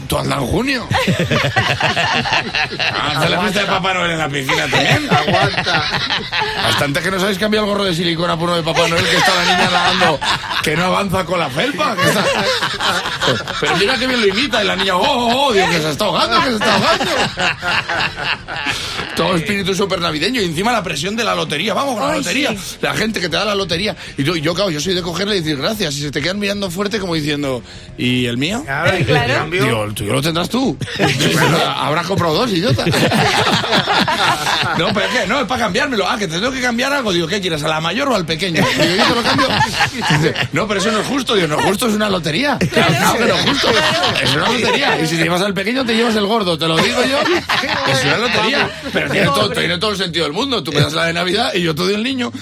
Tú, 0.08 0.16
junio. 0.46 0.86
Haz 3.16 3.30
la 3.30 3.40
fiesta 3.40 3.60
de 3.60 3.66
Papá 3.66 3.94
Noel 3.94 4.10
en 4.12 4.18
la 4.18 4.28
piscina 4.28 4.66
también. 4.68 5.08
Aguanta. 5.10 5.84
Bastante 6.64 7.00
que 7.00 7.10
nos 7.10 7.22
habéis 7.22 7.38
cambiado 7.38 7.66
el 7.66 7.72
gorro 7.72 7.84
de 7.84 7.94
silicona 7.94 8.36
por 8.38 8.48
uno 8.48 8.56
de 8.56 8.62
Papá 8.62 8.88
Noel 8.88 9.04
que 9.04 9.16
está 9.16 9.34
la 9.34 9.42
niña 9.44 9.70
nadando, 9.70 10.20
que 10.62 10.76
no 10.76 10.84
avanza 10.84 11.24
con 11.24 11.38
la 11.38 11.48
felpa. 11.50 11.94
que 11.96 12.08
está- 12.08 12.24
Pero 13.60 13.76
mira 13.76 13.96
que 13.98 14.06
bien 14.06 14.20
lo 14.20 14.26
imita 14.26 14.62
y 14.64 14.66
la 14.66 14.76
niña, 14.76 14.96
oh, 14.96 15.00
oh, 15.02 15.46
oh, 15.46 15.52
digo 15.52 15.68
que 15.68 15.80
se 15.80 15.90
está 15.90 16.04
ahogando, 16.06 16.36
que 16.42 16.48
se 16.48 16.54
está 16.54 16.74
ahogando. 16.74 17.10
Todo 19.16 19.36
espíritu 19.36 19.74
súper 19.74 20.00
navideño 20.00 20.40
y 20.40 20.44
encima 20.46 20.72
la 20.72 20.82
presión 20.82 21.14
de 21.14 21.24
la 21.24 21.34
lotería. 21.34 21.74
Vamos 21.74 21.94
con 21.94 22.06
la 22.08 22.12
Ay, 22.14 22.18
lotería. 22.20 22.50
sí. 22.50 22.78
La 22.80 22.94
gente 22.94 23.20
que 23.20 23.28
te 23.28 23.36
da 23.36 23.44
la 23.44 23.54
lotería. 23.54 23.94
Y 24.16 24.24
yo, 24.24 24.34
yo, 24.36 24.54
claro, 24.54 24.70
yo 24.70 24.80
soy 24.80 24.94
de 24.94 25.02
cogerle 25.02 25.36
y 25.36 25.40
decir 25.40 25.56
gracias. 25.58 25.94
Y 25.96 26.00
se 26.02 26.10
te 26.10 26.22
quedan 26.22 26.38
mirando 26.38 26.70
fuerte 26.70 26.98
como 26.98 27.14
diciendo, 27.14 27.62
¿y 27.98 28.24
el 28.26 28.38
mío? 28.38 28.64
¿y 28.98 29.04
qué 29.04 29.12
Claro. 29.24 29.40
cambio? 29.40 29.64
Digo, 29.64 29.84
el 29.84 29.94
tuyo 29.94 30.12
lo 30.12 30.22
tendrás 30.22 30.48
tú. 30.48 30.76
Habrás 31.76 32.06
comprado 32.06 32.34
dos, 32.34 32.50
idiota. 32.50 32.84
No, 34.78 34.88
pero 34.92 35.06
es 35.06 35.12
que 35.12 35.26
no, 35.26 35.40
es 35.40 35.46
para 35.46 35.64
cambiármelo. 35.64 36.08
Ah, 36.08 36.16
que 36.18 36.26
te 36.26 36.34
tengo 36.34 36.50
que 36.52 36.60
cambiar 36.60 36.92
algo. 36.92 37.12
Digo, 37.12 37.26
¿qué 37.26 37.40
quieres? 37.40 37.62
¿A 37.62 37.68
la 37.68 37.80
mayor 37.80 38.08
o 38.08 38.14
al 38.14 38.24
pequeño? 38.24 38.64
Digo, 38.64 38.94
yo 38.96 39.04
te 39.04 39.14
lo 39.14 39.22
cambio. 39.22 39.48
Dice, 39.92 40.34
no, 40.52 40.66
pero 40.68 40.80
eso 40.80 40.90
no 40.90 41.00
es 41.00 41.06
justo. 41.06 41.34
Digo, 41.34 41.48
no 41.48 41.58
es 41.58 41.64
justo, 41.66 41.88
es 41.88 41.94
una 41.94 42.08
lotería. 42.08 42.58
Claro, 42.58 43.18
que 43.18 43.24
no 43.26 43.34
es 43.34 43.42
justo. 43.42 43.68
Es 44.22 44.34
una 44.34 44.48
lotería. 44.48 45.00
Y 45.00 45.06
si 45.06 45.16
te 45.16 45.24
llevas 45.24 45.42
al 45.42 45.54
pequeño, 45.54 45.84
te 45.84 45.94
llevas 45.94 46.16
el 46.16 46.26
gordo. 46.26 46.58
Te 46.58 46.66
lo 46.66 46.76
digo 46.76 47.02
yo. 47.04 47.18
Es 47.90 48.04
una 48.04 48.18
lotería. 48.18 48.70
Pero 48.92 49.10
tiene 49.10 49.26
todo, 49.26 49.50
tiene 49.50 49.78
todo 49.78 49.90
el 49.90 49.96
sentido 49.96 50.24
del 50.24 50.32
mundo. 50.32 50.62
Tú 50.62 50.72
me 50.72 50.80
das 50.80 50.92
la 50.92 51.06
de 51.06 51.12
Navidad 51.12 51.52
y 51.54 51.62
yo 51.62 51.74
te 51.74 51.82
doy 51.82 51.94
el 51.94 52.02
niño. 52.02 52.32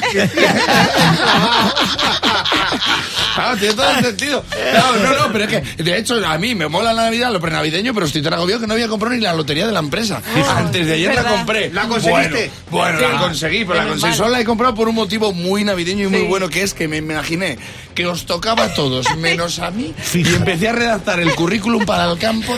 Claro, 3.34 3.56
tiene 3.56 3.74
todo 3.74 3.90
el 3.90 4.04
sentido. 4.04 4.44
No, 4.74 4.96
no, 4.96 5.18
no, 5.18 5.32
pero 5.32 5.44
es 5.44 5.50
que, 5.50 5.82
de 5.82 5.98
hecho, 5.98 6.26
a 6.26 6.38
mí 6.38 6.54
me 6.54 6.67
mola 6.68 6.92
la 6.92 7.02
Navidad, 7.04 7.32
lo 7.32 7.40
prenavideño, 7.40 7.94
pero 7.94 8.06
estoy 8.06 8.22
tan 8.22 8.34
agobiado 8.34 8.60
que 8.60 8.66
no 8.66 8.74
había 8.74 8.88
comprado 8.88 9.14
ni 9.14 9.20
la 9.22 9.32
lotería 9.34 9.66
de 9.66 9.72
la 9.72 9.80
empresa. 9.80 10.20
Antes 10.56 10.86
de 10.86 10.94
ayer 10.94 11.14
la 11.14 11.22
¿verdad? 11.22 11.36
compré. 11.36 11.70
¿La 11.72 11.88
conseguiste? 11.88 12.50
Bueno, 12.70 12.98
bueno, 12.98 13.12
la 13.14 13.20
conseguí, 13.20 13.64
pero 13.64 13.82
la 13.82 13.88
conseguí. 13.88 14.14
Solo 14.14 14.28
la 14.30 14.40
he 14.40 14.44
comprado 14.44 14.74
por 14.74 14.88
un 14.88 14.94
motivo 14.94 15.32
muy 15.32 15.64
navideño 15.64 16.04
y 16.04 16.08
muy 16.10 16.20
Sí. 16.20 16.26
bueno, 16.26 16.48
que 16.48 16.62
es 16.62 16.74
que 16.74 16.88
me 16.88 16.96
imaginé 16.98 17.58
que 17.94 18.06
os 18.06 18.26
tocaba 18.26 18.64
a 18.64 18.74
todos, 18.74 19.06
menos 19.18 19.58
a 19.58 19.70
mí, 19.70 19.94
y 20.14 20.26
empecé 20.34 20.68
a 20.68 20.72
redactar 20.72 21.20
el 21.20 21.34
currículum 21.34 21.84
para 21.84 22.10
el 22.10 22.18
campo. 22.18 22.54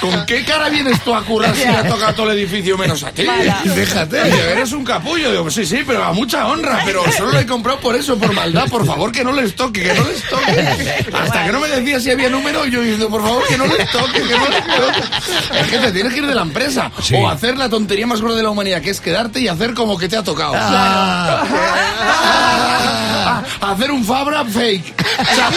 ¿Con 0.00 0.26
qué 0.26 0.44
cara 0.44 0.68
vienes 0.68 1.00
tú 1.02 1.14
a 1.14 1.22
currar 1.24 1.54
si 1.54 1.62
le 1.62 1.68
ha 1.68 1.88
tocado 1.88 2.14
todo 2.14 2.30
el 2.30 2.38
edificio 2.38 2.76
menos 2.78 3.02
a 3.02 3.10
ti? 3.12 3.24
Mala. 3.24 3.60
Déjate, 3.64 4.18
eres 4.52 4.72
un 4.72 4.84
capullo. 4.84 5.30
Digo, 5.30 5.50
sí, 5.50 5.64
sí, 5.66 5.78
pero 5.86 6.04
a 6.04 6.12
mucha 6.12 6.46
honra, 6.46 6.80
pero 6.84 7.02
solo 7.12 7.32
lo 7.32 7.38
he 7.40 7.46
comprado 7.46 7.78
por 7.80 7.96
eso, 7.96 8.16
por 8.18 8.32
maldad. 8.32 8.68
Por 8.68 8.84
favor, 8.86 9.10
que 9.12 9.24
no 9.24 9.32
les 9.32 9.54
toque, 9.54 9.82
que 9.82 9.94
no 9.94 10.04
les 10.04 10.22
toque. 10.28 11.06
Hasta 11.12 11.33
que 11.42 11.52
no 11.52 11.60
me 11.60 11.68
decía 11.68 12.00
si 12.00 12.10
había 12.10 12.28
número, 12.28 12.64
yo 12.66 12.80
diciendo, 12.80 13.08
por 13.08 13.22
favor, 13.22 13.42
que 13.48 13.58
no 13.58 13.66
les 13.66 13.90
toque, 13.90 14.22
que 14.22 14.38
no 14.38 14.48
les 14.48 14.64
toque. 14.66 15.02
Es 15.60 15.66
que 15.68 15.78
te 15.78 15.92
tienes 15.92 16.12
que 16.12 16.20
ir 16.20 16.26
de 16.26 16.34
la 16.34 16.42
empresa. 16.42 16.90
Sí. 17.02 17.14
O 17.16 17.28
hacer 17.28 17.56
la 17.56 17.68
tontería 17.68 18.06
más 18.06 18.20
gorda 18.20 18.36
de 18.36 18.42
la 18.42 18.50
humanidad, 18.50 18.80
que 18.82 18.90
es 18.90 19.00
quedarte 19.00 19.40
y 19.40 19.48
hacer 19.48 19.74
como 19.74 19.98
que 19.98 20.08
te 20.08 20.16
ha 20.16 20.22
tocado. 20.22 20.54
Ah, 20.56 21.42
hacer 23.74 23.90
un 23.90 24.04
Fabra 24.04 24.44
fake. 24.44 24.94
O 25.20 25.24
sea, 25.34 25.50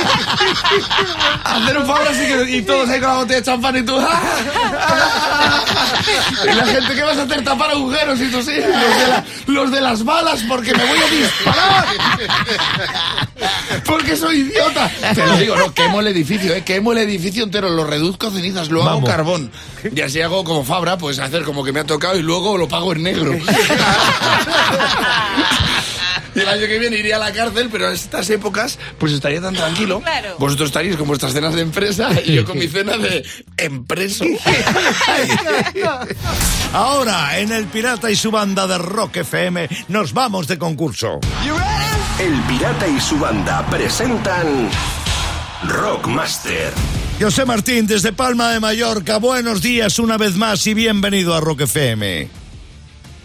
hacer 1.43 1.77
un 1.77 1.86
Fabra 1.88 2.09
así 2.12 2.19
que, 2.27 2.57
y 2.57 2.62
todos 2.63 2.89
ahí 2.89 3.00
con 3.00 3.09
la 3.09 3.15
botella 3.15 3.39
de 3.39 3.45
champán 3.45 3.77
y 3.77 3.83
tú. 3.83 3.97
y 6.43 6.53
la 6.55 6.65
gente, 6.65 6.95
¿qué 6.95 7.03
vas 7.03 7.17
a 7.17 7.24
hacer? 7.24 7.43
Tapar 7.43 7.71
agujeros 7.71 8.19
y 8.21 8.27
tú 8.31 8.41
sí. 8.41 8.51
Los 8.55 8.97
de, 8.97 9.07
la- 9.07 9.24
los 9.47 9.71
de 9.71 9.81
las 9.81 10.03
balas 10.03 10.43
porque 10.47 10.74
me 10.74 10.86
voy 10.86 10.97
a 11.00 11.07
disparar. 11.07 11.86
Porque 13.86 14.15
soy 14.17 14.38
idiota. 14.41 14.89
Te 15.13 15.25
lo 15.25 15.38
digo, 15.38 15.55
no, 15.55 15.74
quemo 15.74 16.00
el 16.01 16.07
edificio, 16.07 16.53
eh, 16.53 16.63
quemo 16.63 16.91
el 16.91 16.97
edificio 17.00 17.43
entero, 17.43 17.69
lo 17.69 17.83
reduzco 17.86 18.27
a 18.27 18.31
cenizas, 18.31 18.69
lo 18.69 18.81
hago 18.81 18.95
Vamos. 19.01 19.09
carbón. 19.09 19.51
Y 19.95 20.01
así 20.01 20.21
hago 20.21 20.43
como 20.43 20.63
Fabra, 20.63 20.97
pues 20.97 21.19
hacer 21.19 21.43
como 21.43 21.63
que 21.63 21.71
me 21.71 21.79
ha 21.79 21.83
tocado 21.86 22.17
y 22.17 22.21
luego 22.24 22.57
lo 22.57 22.67
pago 22.67 22.91
en 22.93 23.03
negro. 23.03 23.33
Y 26.38 26.41
el 26.41 26.50
año 26.50 26.67
que 26.67 26.77
viene 26.77 26.98
iría 26.98 27.15
a 27.15 27.20
la 27.20 27.34
cárcel, 27.34 27.67
pero 27.72 27.88
en 27.88 27.94
estas 27.94 28.29
épocas 28.29 28.77
pues 29.00 29.12
estaría 29.12 29.41
tan 29.41 29.56
tranquilo. 29.56 30.01
Claro. 30.01 30.36
Vosotros 30.38 30.70
estaríais 30.70 30.96
con 30.96 31.08
vuestras 31.08 31.34
cenas 31.34 31.56
de 31.56 31.62
empresa 31.62 32.12
y 32.24 32.36
yo 32.36 32.46
con 32.46 32.60
mi 32.60 32.67
cena 32.67 32.96
de 32.96 33.25
empreso. 33.58 34.24
Ahora, 36.74 37.39
en 37.39 37.51
El 37.51 37.65
Pirata 37.65 38.12
y 38.12 38.15
su 38.15 38.29
banda 38.29 38.67
de 38.67 38.77
Rock 38.77 39.17
FM, 39.17 39.67
nos 39.88 40.13
vamos 40.13 40.48
de 40.48 40.60
concurso. 40.60 41.20
El 42.20 42.39
Pirata 42.41 42.88
y 42.88 43.00
su 43.00 43.17
banda 43.17 43.65
presentan 43.72 44.70
Rockmaster. 45.63 46.72
José 47.20 47.46
Martín, 47.46 47.88
desde 47.88 48.13
Palma 48.13 48.51
de 48.51 48.60
Mallorca, 48.60 49.17
buenos 49.17 49.63
días 49.63 49.98
una 49.98 50.20
vez 50.20 50.36
más 50.36 50.67
y 50.67 50.75
bienvenido 50.75 51.34
a 51.34 51.39
Rock 51.39 51.62
FM. 51.62 52.27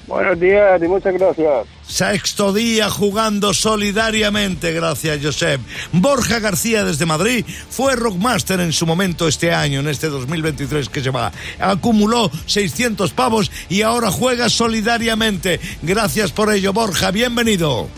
Buenos 0.07 0.41
días 0.41 0.83
y 0.83 0.89
muchas 0.89 1.13
gracias. 1.13 1.82
Sexto 1.93 2.55
día 2.55 2.89
jugando 2.89 3.53
solidariamente, 3.53 4.73
gracias 4.73 5.19
Josep. 5.23 5.61
Borja 5.93 6.39
García 6.39 6.85
desde 6.85 7.05
Madrid 7.05 7.45
fue 7.69 7.97
Rockmaster 7.97 8.61
en 8.61 8.73
su 8.73 8.87
momento 8.87 9.29
este 9.29 9.53
año, 9.53 9.81
en 9.81 9.89
este 9.89 10.09
2023 10.09 10.89
que 10.89 11.03
se 11.03 11.11
va. 11.11 11.31
Acumuló 11.61 12.31
600 12.47 13.13
pavos 13.13 13.51
y 13.69 13.83
ahora 13.83 14.11
juega 14.11 14.49
solidariamente. 14.49 15.61
Gracias 15.83 16.33
por 16.33 16.51
ello, 16.55 16.73
Borja, 16.73 17.11
bienvenido. 17.11 17.89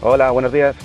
Hola, 0.00 0.30
buenos 0.30 0.52
días. 0.52 0.76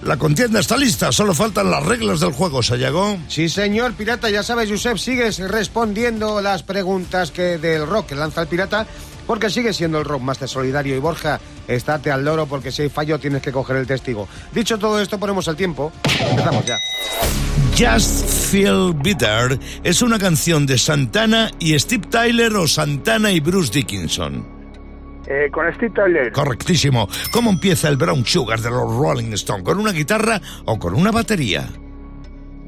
La 0.00 0.16
contienda 0.16 0.60
está 0.60 0.78
lista, 0.78 1.12
solo 1.12 1.34
faltan 1.34 1.70
las 1.70 1.84
reglas 1.84 2.20
del 2.20 2.32
juego, 2.32 2.62
Sayago. 2.62 3.18
Sí, 3.28 3.50
señor 3.50 3.92
pirata, 3.92 4.30
ya 4.30 4.42
sabes, 4.42 4.70
Josep, 4.70 4.96
sigues 4.96 5.38
respondiendo 5.38 6.40
las 6.40 6.62
preguntas 6.62 7.30
que 7.30 7.58
del 7.58 7.86
rock 7.86 8.06
que 8.06 8.14
lanza 8.14 8.40
el 8.40 8.48
pirata, 8.48 8.86
porque 9.28 9.50
sigue 9.50 9.74
siendo 9.74 9.98
el 9.98 10.06
rock 10.06 10.22
más 10.22 10.40
de 10.40 10.48
solidario. 10.48 10.96
Y 10.96 10.98
Borja, 10.98 11.38
estate 11.68 12.10
al 12.10 12.24
loro, 12.24 12.46
porque 12.46 12.72
si 12.72 12.82
hay 12.82 12.88
fallo 12.88 13.20
tienes 13.20 13.42
que 13.42 13.52
coger 13.52 13.76
el 13.76 13.86
testigo. 13.86 14.26
Dicho 14.52 14.78
todo 14.78 14.98
esto, 15.00 15.20
ponemos 15.20 15.46
el 15.48 15.54
tiempo. 15.54 15.92
Empezamos 16.30 16.64
ya. 16.64 16.78
Just 17.76 18.50
Feel 18.50 18.94
Bitter 18.94 19.58
es 19.84 20.00
una 20.00 20.18
canción 20.18 20.66
de 20.66 20.78
Santana 20.78 21.50
y 21.60 21.78
Steve 21.78 22.06
Tyler 22.10 22.56
o 22.56 22.66
Santana 22.66 23.30
y 23.30 23.40
Bruce 23.40 23.70
Dickinson. 23.72 24.44
Eh, 25.26 25.50
con 25.52 25.70
Steve 25.74 25.92
Tyler. 25.94 26.32
Correctísimo. 26.32 27.06
¿Cómo 27.30 27.50
empieza 27.50 27.88
el 27.88 27.98
Brown 27.98 28.24
Sugar 28.24 28.60
de 28.60 28.70
los 28.70 28.96
Rolling 28.96 29.34
Stones? 29.34 29.62
¿Con 29.62 29.78
una 29.78 29.92
guitarra 29.92 30.40
o 30.64 30.78
con 30.78 30.94
una 30.94 31.10
batería? 31.10 31.68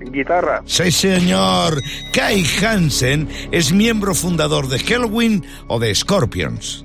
Guitarra. 0.01 0.63
Sí, 0.65 0.91
señor. 0.91 1.83
Kai 2.13 2.45
Hansen 2.63 3.29
es 3.53 3.73
miembro 3.73 4.15
fundador 4.15 4.69
de 4.69 4.79
Halloween 4.79 5.45
o 5.69 5.79
de 5.79 5.95
Scorpions. 5.95 6.85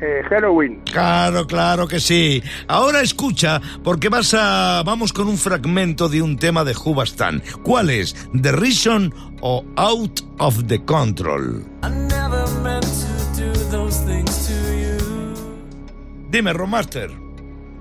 Eh, 0.00 0.22
Halloween. 0.28 0.80
Claro, 0.90 1.46
claro 1.46 1.86
que 1.86 2.00
sí. 2.00 2.42
Ahora 2.66 3.02
escucha, 3.02 3.60
porque 3.84 4.08
vas 4.08 4.34
a. 4.34 4.82
Vamos 4.84 5.12
con 5.12 5.28
un 5.28 5.38
fragmento 5.38 6.08
de 6.08 6.22
un 6.22 6.36
tema 6.38 6.64
de 6.64 6.74
Hubastan. 6.74 7.40
¿Cuál 7.62 7.90
es? 7.90 8.16
¿The 8.34 8.50
Reason 8.50 9.14
o 9.40 9.64
Out 9.76 10.20
of 10.38 10.64
the 10.66 10.84
Control? 10.84 11.64
Dime, 16.30 16.52
Romaster. 16.52 17.10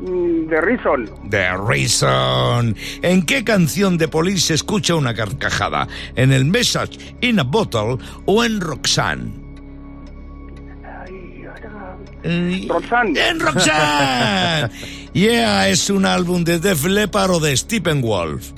The 0.01 0.61
Reason. 0.61 1.29
The 1.29 1.57
Reason. 1.57 2.75
¿En 3.03 3.23
qué 3.23 3.43
canción 3.43 3.97
de 3.97 4.07
Police 4.07 4.47
se 4.47 4.53
escucha 4.55 4.95
una 4.95 5.13
carcajada? 5.13 5.87
¿En 6.15 6.31
el 6.31 6.45
Message 6.45 7.15
in 7.21 7.39
a 7.39 7.43
Bottle 7.43 7.97
o 8.25 8.43
en 8.43 8.59
Roxanne? 8.59 9.31
Eh, 12.23 12.67
Roxanne. 12.69 13.29
En 13.29 13.39
Roxanne. 13.39 14.69
Yeah, 15.13 15.69
es 15.69 15.89
un 15.89 16.05
álbum 16.05 16.43
de 16.43 16.59
Def 16.59 16.85
Leppard 16.85 17.31
o 17.31 17.39
de 17.39 17.55
Steppenwolf. 17.55 18.53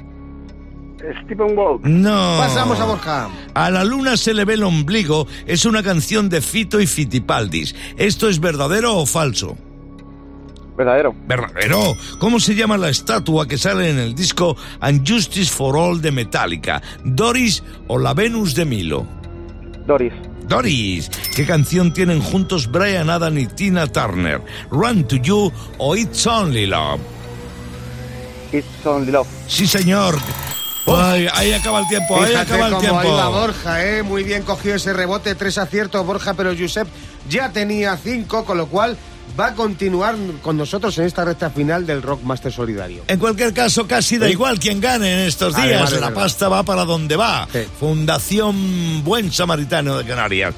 Stephen 1.26 1.56
Wolf. 1.56 1.84
No. 1.84 2.38
Pasamos 2.38 2.80
a 2.80 2.86
Borja. 2.86 3.30
A 3.54 3.70
la 3.70 3.84
luna 3.84 4.16
se 4.16 4.34
le 4.34 4.46
ve 4.46 4.54
el 4.54 4.64
ombligo 4.64 5.28
es 5.46 5.66
una 5.66 5.84
canción 5.84 6.30
de 6.30 6.42
Fito 6.42 6.80
y 6.80 6.88
Fitipaldis. 6.88 7.76
¿Esto 7.98 8.30
es 8.30 8.40
verdadero 8.40 8.96
o 8.96 9.06
falso? 9.06 9.58
Verdadero. 10.76 11.14
Verdadero. 11.28 11.96
¿Cómo 12.20 12.40
se 12.40 12.56
llama 12.56 12.78
la 12.78 12.90
estatua 12.90 13.48
que 13.48 13.58
sale 13.58 13.90
en 13.90 14.00
el 14.00 14.16
disco 14.16 14.56
And 14.80 15.08
Justice 15.08 15.52
for 15.54 15.78
All 15.78 16.02
de 16.02 16.12
Metallica? 16.12 16.82
¿Doris 17.04 17.64
o 17.88 18.00
la 18.00 18.14
Venus 18.14 18.56
de 18.56 18.66
Milo? 18.66 19.06
Doris. 19.86 20.14
Doris. 20.48 21.10
¿Qué 21.36 21.46
canción 21.46 21.94
tienen 21.94 22.22
juntos 22.22 22.70
Brian 22.72 23.10
Adam 23.10 23.38
y 23.38 23.48
Tina 23.48 23.88
Turner? 23.88 24.42
¿Run 24.72 25.08
to 25.08 25.18
You 25.18 25.52
o 25.78 25.96
It's 25.96 26.26
Only 26.26 26.66
Love? 26.66 27.00
It's 28.52 28.86
Only 28.86 29.12
Love. 29.12 29.28
Sí, 29.48 29.68
señor. 29.68 30.16
Ay, 30.86 31.28
ahí 31.34 31.54
acaba 31.54 31.80
el 31.80 31.88
tiempo, 31.88 32.22
ahí 32.22 32.36
acaba 32.36 32.68
el 32.68 32.78
tiempo. 32.78 33.04
iba 33.04 33.30
Borja, 33.30 33.86
¿eh? 33.86 34.04
Muy 34.04 34.24
bien 34.24 34.44
cogido 34.44 34.76
ese 34.76 34.92
rebote, 34.92 35.34
tres 35.36 35.58
aciertos 35.58 36.06
Borja, 36.06 36.34
pero 36.34 36.54
Josep 36.58 36.88
ya 37.30 37.52
tenía 37.52 37.96
cinco, 37.96 38.44
con 38.44 38.58
lo 38.58 38.68
cual 38.68 38.98
va 39.40 39.48
a 39.48 39.56
continuar 39.56 40.16
con 40.42 40.58
nosotros 40.58 40.98
en 40.98 41.06
esta 41.06 41.26
recta 41.26 41.50
final 41.50 41.86
del 41.86 42.02
Rockmaster 42.02 42.52
Solidario. 42.52 43.04
En 43.08 43.20
cualquier 43.20 43.54
caso, 43.54 43.88
casi 43.88 44.18
da 44.18 44.30
igual 44.30 44.60
quien 44.60 44.80
gane 44.80 45.14
en 45.14 45.20
estos 45.28 45.56
días. 45.56 45.68
Además 45.68 45.92
la 45.92 46.00
verdad. 46.00 46.14
pasta 46.14 46.50
va 46.50 46.64
para 46.64 46.86
donde 46.86 47.16
va. 47.16 47.48
Sí. 47.52 47.66
Fundación 47.80 49.04
Buen 49.04 49.32
Samaritano 49.32 49.98
de 49.98 50.06
Canarias. 50.06 50.54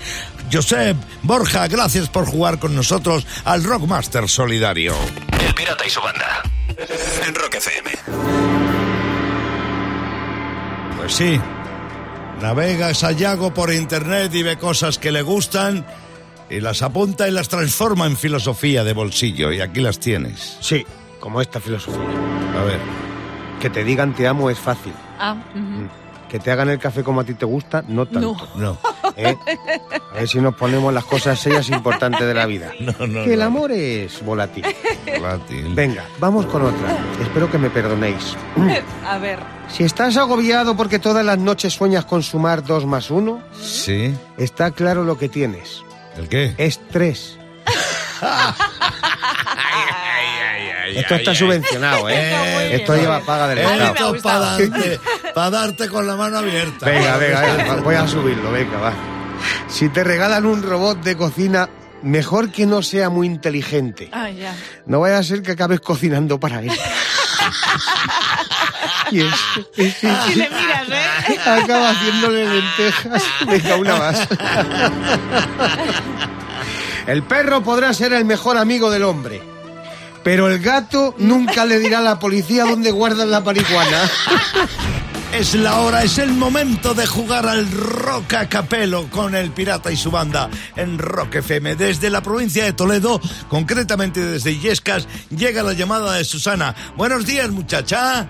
Josep, 0.52 0.98
Borja, 1.24 1.68
gracias 1.68 2.10
por 2.10 2.26
jugar 2.26 2.60
con 2.60 2.76
nosotros 2.76 3.26
al 3.46 3.64
Rockmaster 3.64 4.28
Solidario. 4.30 4.94
El 5.46 5.54
Pirata 5.54 5.86
y 5.86 5.90
su 5.90 6.02
banda. 6.02 6.44
En 7.26 7.36
Rock 7.36 7.56
FM. 7.56 7.92
Pues 10.98 11.14
sí. 11.14 11.40
Navega 12.42 12.94
Sayago 12.94 13.54
por 13.54 13.74
internet 13.74 14.34
y 14.36 14.44
ve 14.44 14.58
cosas 14.58 15.00
que 15.00 15.12
le 15.12 15.22
gustan 15.22 15.86
y 16.50 16.60
las 16.62 16.82
apunta 16.82 17.28
y 17.28 17.32
las 17.32 17.50
transforma 17.50 18.06
en 18.06 18.16
filosofía 18.18 18.84
de 18.84 18.94
bolsillo. 18.94 19.52
Y 19.52 19.62
aquí 19.62 19.82
las 19.82 20.00
tienes. 20.00 20.58
Sí, 20.62 20.86
como 21.20 21.42
esta 21.42 21.60
filosofía. 21.60 22.02
A 22.60 22.64
ver. 22.64 22.80
Que 23.60 23.70
te 23.70 23.84
digan 23.84 24.14
te 24.14 24.28
amo 24.28 24.50
es 24.50 24.60
fácil. 24.60 24.94
Ah, 25.20 25.36
ujú. 25.54 25.88
Que 26.30 26.40
te 26.40 26.52
hagan 26.52 26.70
el 26.70 26.80
café 26.80 27.04
como 27.04 27.22
a 27.22 27.24
ti 27.24 27.34
te 27.36 27.46
gusta, 27.46 27.84
no 27.88 28.06
tanto. 28.06 28.36
No. 28.56 28.78
¿eh? 29.16 29.36
A 30.12 30.16
ver 30.16 30.28
si 30.28 30.40
nos 30.40 30.56
ponemos 30.56 30.94
las 30.94 31.06
cosas 31.06 31.40
serias 31.40 31.70
importantes 31.70 32.26
de 32.28 32.34
la 32.34 32.46
vida. 32.46 32.72
No, 32.80 33.08
no, 33.08 33.24
que 33.24 33.34
el 33.34 33.40
no. 33.40 33.46
amor 33.46 33.72
es 33.72 34.24
volátil. 34.26 34.66
Volátil. 35.06 35.74
Venga, 35.74 36.04
vamos 36.20 36.46
con 36.48 36.64
otra. 36.64 36.98
Espero 37.22 37.50
que 37.50 37.58
me 37.58 37.70
perdonéis. 37.70 38.36
A 39.08 39.18
ver. 39.18 39.40
Si 39.70 39.84
estás 39.84 40.18
agobiado 40.18 40.76
porque 40.76 41.00
todas 41.00 41.26
las 41.26 41.38
noches 41.38 41.74
sueñas 41.74 42.06
con 42.06 42.22
sumar 42.24 42.64
dos 42.64 42.86
más 42.86 43.10
uno, 43.10 43.42
Sí. 43.60 44.14
está 44.38 44.72
claro 44.72 45.04
lo 45.04 45.18
que 45.18 45.30
tienes. 45.30 45.84
¿El 46.18 46.30
qué? 46.30 46.56
Estrés. 46.58 47.38
Esto 50.94 51.16
está 51.16 51.36
subvencionado, 51.36 52.08
¿eh? 52.10 52.24
Está 52.24 52.38
muy 52.40 52.64
bien. 52.64 52.80
Esto 52.80 52.96
lleva 52.96 53.20
paga 53.22 53.48
del 53.50 53.58
Estado. 53.60 53.84
Esto 53.84 54.24
para 54.24 54.40
gustado. 54.40 54.70
darte, 54.70 55.00
pa' 55.34 55.50
darte 55.50 55.90
con 55.90 56.08
la 56.08 56.16
mano 56.16 56.38
abierta. 56.38 56.86
Venga, 56.86 57.18
venga, 57.18 57.42
venga, 57.42 57.76
voy 57.78 57.96
a 57.96 58.08
subirlo, 58.08 58.52
venga, 58.52 58.78
va. 58.80 58.94
Si 59.68 59.90
te 59.90 60.04
regalan 60.04 60.46
un 60.46 60.64
robot 60.64 61.02
de 61.04 61.18
cocina, 61.18 61.70
mejor 62.02 62.52
que 62.52 62.66
no 62.66 62.82
sea 62.82 63.10
muy 63.10 63.28
inteligente. 63.28 64.10
Ah. 64.14 64.30
No 64.86 65.02
vaya 65.02 65.18
a 65.18 65.24
ser 65.24 65.42
que 65.42 65.52
acabes 65.52 65.82
cocinando 65.82 66.40
para 66.40 66.60
él. 66.60 66.72
y 69.12 69.22
es, 69.22 70.04
le 70.36 70.50
miras, 70.50 70.90
¿eh? 70.90 71.40
acaba 71.46 71.92
haciéndole 71.92 72.46
lentejas. 72.46 73.24
Venga, 73.48 73.76
una 73.78 73.96
más. 73.96 74.28
El 77.08 77.24
perro 77.24 77.64
podrá 77.64 77.94
ser 77.94 78.14
el 78.14 78.26
mejor 78.26 78.58
amigo 78.58 78.90
del 78.90 79.04
hombre, 79.04 79.42
pero 80.24 80.50
el 80.50 80.60
gato 80.60 81.14
nunca 81.20 81.66
le 81.66 81.78
dirá 81.80 82.00
a 82.00 82.02
la 82.04 82.20
policía 82.20 82.66
dónde 82.66 82.92
guardan 82.92 83.30
la 83.30 83.42
marihuana. 83.42 84.10
Es 85.32 85.54
la 85.54 85.82
hora, 85.82 86.02
es 86.04 86.18
el 86.18 86.32
momento 86.32 86.94
de 86.94 87.06
jugar 87.06 87.46
al 87.46 87.70
Rock 87.70 88.36
a 88.36 88.48
Capelo 88.48 89.10
con 89.10 89.36
el 89.36 89.52
Pirata 89.52 89.92
y 89.92 89.98
su 89.98 90.10
banda 90.10 90.50
en 90.78 90.98
Rock 90.98 91.36
FM. 91.36 91.76
Desde 91.76 92.10
la 92.10 92.22
provincia 92.22 92.64
de 92.64 92.72
Toledo, 92.72 93.20
concretamente 93.50 94.26
desde 94.26 94.54
Illescas, 94.54 95.10
llega 95.30 95.62
la 95.62 95.74
llamada 95.74 96.14
de 96.14 96.24
Susana. 96.24 96.74
Buenos 96.96 97.26
días, 97.26 97.50
muchacha. 97.50 98.30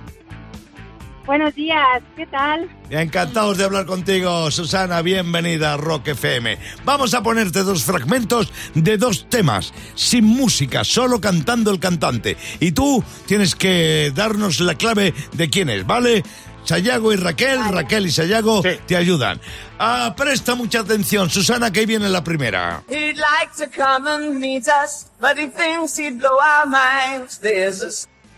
Buenos 1.25 1.55
días, 1.55 2.03
¿qué 2.15 2.27
tal? 2.27 2.69
Encantados 2.91 3.57
de 3.57 3.63
hablar 3.63 3.87
contigo, 3.87 4.51
Susana. 4.51 5.01
Bienvenida 5.01 5.73
a 5.73 5.77
Rock 5.77 6.09
FM. 6.09 6.55
Vamos 6.83 7.15
a 7.15 7.23
ponerte 7.23 7.63
dos 7.63 7.83
fragmentos 7.83 8.53
de 8.75 8.97
dos 8.97 9.27
temas, 9.27 9.73
sin 9.95 10.23
música, 10.23 10.83
solo 10.83 11.19
cantando 11.19 11.71
el 11.71 11.79
cantante. 11.79 12.37
Y 12.59 12.73
tú 12.73 13.03
tienes 13.25 13.55
que 13.55 14.11
darnos 14.13 14.59
la 14.59 14.75
clave 14.75 15.15
de 15.33 15.49
quién 15.49 15.69
es, 15.69 15.87
¿vale? 15.87 16.23
Sayago 16.63 17.11
y 17.11 17.15
Raquel, 17.15 17.59
Raquel 17.71 18.05
y 18.07 18.11
Sayago 18.11 18.61
Sí. 18.61 18.69
te 18.85 18.95
ayudan. 18.95 19.39
Ah, 19.79 20.13
presta 20.15 20.53
mucha 20.53 20.81
atención, 20.81 21.29
Susana, 21.31 21.71
que 21.71 21.79
ahí 21.81 21.85
viene 21.87 22.07
la 22.09 22.23
primera. 22.23 22.83
He'd 22.87 23.17
like 23.17 23.51
to 23.57 23.65
come 23.75 24.07
and 24.09 24.39
meet 24.39 24.65
us, 24.67 25.07
but 25.19 25.37
he 25.37 25.47
thinks 25.47 25.97
he'd 25.97 26.19
blow 26.19 26.37
our 26.39 26.67
minds. 26.67 27.39
There's 27.39 27.81
a 27.83 27.89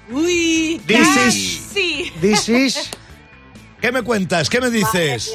Uy, 0.10 0.82
This 0.88 1.18
is- 1.28 1.60
sí. 1.74 2.12
This 2.22 2.50
is... 2.50 2.90
¿Qué 3.82 3.92
me 3.92 4.02
cuentas? 4.02 4.50
¿Qué 4.50 4.60
me 4.60 4.70
dices? 4.70 5.34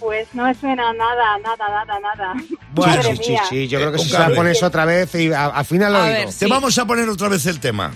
Pues 0.00 0.28
no 0.34 0.44
me 0.44 0.54
suena 0.54 0.92
nada, 0.92 1.38
nada, 1.38 1.68
nada, 1.68 2.00
nada. 2.00 2.34
Bueno, 2.72 3.02
Sí, 3.02 3.16
sí, 3.22 3.36
sí, 3.48 3.68
yo 3.68 3.78
creo 3.78 3.92
que 3.92 3.98
si 3.98 4.10
se 4.10 4.18
la 4.18 4.30
pones 4.30 4.62
otra 4.62 4.84
vez 4.84 5.14
y 5.14 5.32
a- 5.32 5.46
al 5.46 5.64
final 5.64 5.92
lo 5.92 6.02
ver, 6.02 6.28
Te 6.34 6.46
vamos 6.46 6.76
a 6.78 6.84
poner 6.84 7.08
otra 7.08 7.28
vez 7.28 7.46
el 7.46 7.60
tema. 7.60 7.92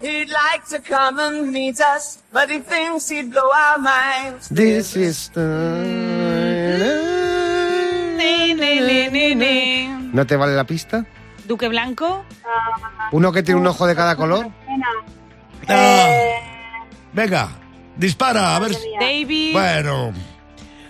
He'd 0.00 0.28
like 0.28 0.64
to 0.70 0.82
come 0.82 1.20
and 1.22 1.52
meet 1.52 1.78
us, 1.80 2.18
but 2.32 2.50
he 2.50 2.60
thinks 2.60 3.08
he'd 3.10 3.30
blow 3.30 3.48
our 3.52 3.78
minds. 3.78 4.48
This 4.48 4.96
is 4.96 5.30
ne, 8.16 9.34
ne. 9.34 9.88
¿No 10.12 10.26
te 10.26 10.36
vale 10.36 10.54
la 10.54 10.64
pista? 10.64 11.04
Duque 11.46 11.68
Blanco. 11.68 12.24
¿Uno 13.12 13.32
que 13.32 13.42
tiene 13.42 13.60
un 13.60 13.66
ojo 13.66 13.86
de 13.86 13.94
cada 13.94 14.16
color? 14.16 14.48
Ah, 15.68 16.08
Eh, 16.08 16.34
venga, 17.12 17.48
dispara, 17.96 18.56
a 18.56 18.58
ver. 18.58 18.72
David. 19.00 19.52
Bueno. 19.52 20.12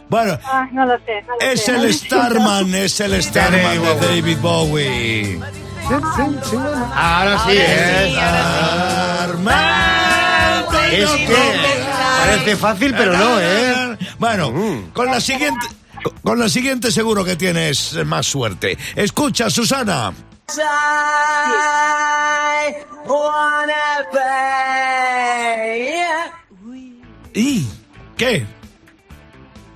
Bueno, 0.09 0.39
Ah, 0.45 0.69
no 0.73 0.85
lo 0.85 0.97
sé. 0.99 1.23
no 1.27 1.35
lo 1.41 1.53
es 1.53 1.63
sé, 1.65 1.73
no 1.73 1.83
el. 1.85 1.95
Starman, 1.95 2.75
es 2.75 3.01
el 3.01 3.23
Starman 3.23 3.83
de 3.83 3.95
David 3.97 4.39
Bowie. 4.43 5.41
Ahora 6.95 7.39
sí, 7.47 7.53
¿eh? 7.57 8.13
Starman. 9.23 10.65
Es 10.93 11.11
que 11.11 11.37
parece 12.21 12.57
fácil, 12.57 12.95
pero 12.97 13.17
no, 13.17 13.41
¿eh? 13.41 13.97
Bueno, 14.19 14.51
Mm. 14.51 14.91
con 14.93 15.07
la 15.07 15.21
siguiente... 15.21 15.67
Con 16.23 16.39
la 16.39 16.49
siguiente 16.49 16.91
seguro 16.91 17.25
que 17.25 17.37
tienes 17.37 17.95
más 18.05 18.27
suerte. 18.27 18.77
Escucha, 18.97 19.49
Susana. 19.51 20.13
I 20.49 22.75
wanna 23.07 24.07
play. 24.11 25.95
¿Y 27.35 27.67
qué? 28.17 28.45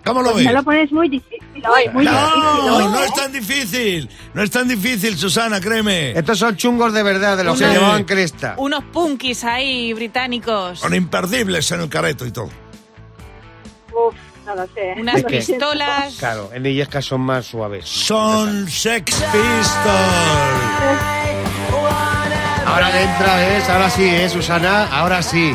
¿Cómo 0.05 0.23
lo 0.23 0.33
Pues 0.33 0.45
ves? 0.45 0.47
me 0.47 0.53
lo 0.53 0.63
pones 0.63 0.93
muy 0.93 1.09
difícil 1.09 1.41
hoy, 1.67 1.89
muy 1.93 2.05
difícil 2.05 2.05
No, 2.05 2.77
hoy. 2.77 2.85
no 2.85 3.01
es 3.03 3.15
tan 3.15 3.33
difícil. 3.33 4.09
No 4.35 4.43
es 4.43 4.51
tan 4.51 4.69
difícil, 4.69 5.17
Susana, 5.19 5.61
créeme. 5.61 6.13
Estos 6.17 6.39
son 6.39 6.57
chungos 6.57 6.93
de 6.93 7.03
verdad, 7.03 7.37
de 7.37 7.43
los 7.45 7.59
que 7.59 7.67
llevaban 7.67 8.05
cresta. 8.05 8.55
Unos 8.59 8.85
punkis 8.85 9.43
ahí 9.45 9.93
británicos. 9.95 10.79
Son 10.81 10.95
imperdibles 10.95 11.71
en 11.73 11.81
el 11.81 11.89
careto 11.89 12.25
y 12.27 12.31
todo. 12.31 12.51
Lo 14.57 14.67
sé. 14.69 14.95
Unas 14.99 15.23
pistolas. 15.29 16.15
Claro, 16.19 16.51
en 16.53 16.65
Illescas 16.65 17.05
son 17.05 17.21
más 17.21 17.47
suaves. 17.47 17.87
Son 17.87 18.69
Sex 18.69 19.13
Pistols. 19.13 19.77
Ahora 22.67 22.91
que 22.91 23.03
entra, 23.03 23.37
¿ves? 23.37 23.69
Ahora 23.69 23.91
sí, 23.91 24.05
¿eh, 24.05 24.29
Susana? 24.29 24.89
Ahora 24.91 25.23
sí. 25.23 25.55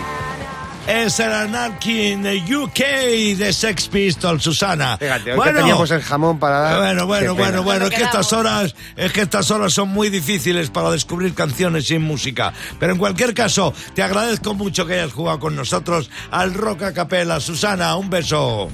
Es 0.88 1.20
el 1.20 1.32
Anarchy 1.32 2.12
in 2.12 2.24
the 2.24 2.56
UK 2.56 3.38
de 3.38 3.54
Sex 3.54 3.88
Pistols, 3.88 4.44
Susana. 4.44 4.98
Fíjate, 4.98 5.34
hoy 5.34 5.48
que 5.48 5.54
teníamos 5.54 5.92
el 5.92 6.02
jamón 6.02 6.40
para 6.40 6.60
dar. 6.60 6.78
Bueno, 6.80 7.06
bueno, 7.06 7.36
bueno, 7.36 7.64
bueno, 7.64 7.86
es 7.86 7.92
que 7.92 8.04
estas 8.04 8.34
horas, 8.34 8.76
es 8.96 9.12
que 9.14 9.22
estas 9.22 9.52
horas 9.52 9.74
son 9.74 9.90
muy 9.90 10.10
difíciles 10.10 10.70
para 10.70 10.90
descubrir 10.92 11.34
canciones 11.34 11.86
sin 11.86 12.02
música. 12.02 12.52
Pero 12.80 12.94
en 12.94 12.98
cualquier 12.98 13.34
caso, 13.34 13.74
te 13.94 14.02
agradezco 14.02 14.56
mucho 14.56 14.86
que 14.86 14.96
hayas 14.96 15.14
jugado 15.14 15.40
con 15.40 15.56
nosotros 15.56 16.10
al 16.32 16.54
Rock 16.54 16.84
a 16.84 16.94
Capela. 16.94 17.40
Susana, 17.40 17.96
un 17.96 18.10
beso. 18.10 18.70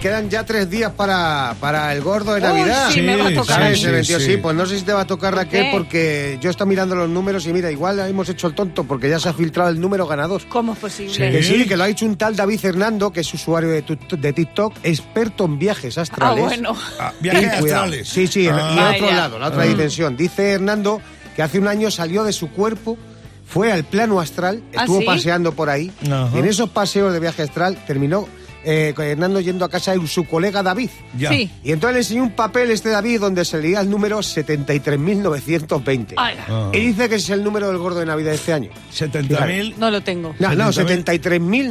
Quedan 0.00 0.28
ya 0.28 0.44
tres 0.44 0.68
días 0.68 0.90
para, 0.90 1.54
para 1.60 1.92
el 1.94 2.00
gordo 2.02 2.34
de 2.34 2.40
Navidad. 2.40 2.90
sí, 2.90 3.02
me 3.02 3.14
va 3.14 3.28
a 3.28 3.34
tocar 3.34 3.76
sí, 3.76 3.84
El 3.84 3.92
22, 3.92 4.22
sí. 4.22 4.32
sí, 4.32 4.36
pues 4.36 4.56
no 4.56 4.66
sé 4.66 4.80
si 4.80 4.84
te 4.84 4.92
va 4.92 5.02
a 5.02 5.06
tocar 5.06 5.32
Raquel 5.32 5.66
qué? 5.66 5.70
porque 5.70 6.38
yo 6.40 6.50
estoy 6.50 6.66
mirando 6.66 6.96
los 6.96 7.08
números 7.08 7.46
y 7.46 7.52
mira, 7.52 7.70
igual 7.70 8.00
hemos 8.00 8.28
hecho 8.28 8.48
el 8.48 8.54
tonto 8.54 8.82
porque 8.82 9.08
ya 9.08 9.20
se 9.20 9.28
ha 9.28 9.32
filtrado 9.32 9.70
el 9.70 9.80
número 9.80 10.04
ganador. 10.08 10.42
¿Cómo 10.48 10.72
es 10.72 10.80
posible? 10.80 11.14
Sí, 11.52 11.66
que 11.66 11.76
lo 11.76 11.84
ha 11.84 11.88
hecho 11.88 12.06
un 12.06 12.16
tal 12.16 12.34
David 12.36 12.64
Hernando, 12.64 13.12
que 13.12 13.20
es 13.20 13.34
usuario 13.34 13.70
de, 13.70 13.82
tu- 13.82 14.16
de 14.16 14.32
TikTok, 14.32 14.74
experto 14.82 15.44
en 15.44 15.58
viajes 15.58 15.98
Ah, 15.98 16.02
astrales. 16.02 16.44
bueno. 16.44 16.76
Ah, 16.98 17.12
viajes 17.20 17.42
Y 17.42 17.46
astrales. 17.46 18.08
Sí, 18.08 18.26
sí, 18.26 18.46
en- 18.46 18.54
Ah. 18.54 18.92
otro 18.94 19.10
lado, 19.10 19.38
la 19.38 19.48
otra 19.48 19.64
dimensión. 19.64 20.16
Dice 20.16 20.50
Hernando 20.52 21.00
que 21.36 21.42
hace 21.42 21.58
un 21.58 21.68
año 21.68 21.90
salió 21.90 22.24
de 22.24 22.32
su 22.32 22.50
cuerpo, 22.50 22.98
fue 23.46 23.70
al 23.72 23.84
plano 23.84 24.20
astral, 24.20 24.62
¿Ah, 24.74 24.80
estuvo 24.80 25.00
sí? 25.00 25.06
paseando 25.06 25.52
por 25.52 25.68
ahí, 25.70 25.90
Ajá. 26.06 26.30
y 26.34 26.38
en 26.38 26.46
esos 26.46 26.70
paseos 26.70 27.12
de 27.12 27.20
viaje 27.20 27.42
astral 27.42 27.82
terminó 27.86 28.26
eh, 28.64 28.92
con 28.94 29.04
Hernando 29.04 29.40
yendo 29.40 29.64
a 29.64 29.68
casa 29.68 29.92
de 29.96 30.06
su 30.06 30.24
colega 30.24 30.62
David. 30.62 30.90
Ya. 31.16 31.30
Sí. 31.30 31.50
Y 31.64 31.72
entonces 31.72 31.94
le 31.94 32.00
enseñó 32.00 32.22
un 32.22 32.30
papel 32.32 32.70
este 32.70 32.90
David 32.90 33.20
donde 33.20 33.44
se 33.44 33.58
leía 33.60 33.80
el 33.80 33.90
número 33.90 34.18
73.920. 34.18 36.14
Ay, 36.16 36.36
Ah. 36.48 36.70
Y 36.72 36.78
dice 36.80 37.08
que 37.08 37.16
es 37.16 37.30
el 37.30 37.44
número 37.44 37.68
del 37.68 37.78
gordo 37.78 38.00
de 38.00 38.06
Navidad 38.06 38.30
de 38.30 38.36
este 38.36 38.52
año. 38.52 38.70
70.000. 38.92 39.76
no 39.76 39.90
lo 39.90 40.00
tengo. 40.02 40.34
No, 40.38 40.54
no, 40.54 40.68
70.000. 40.72 41.04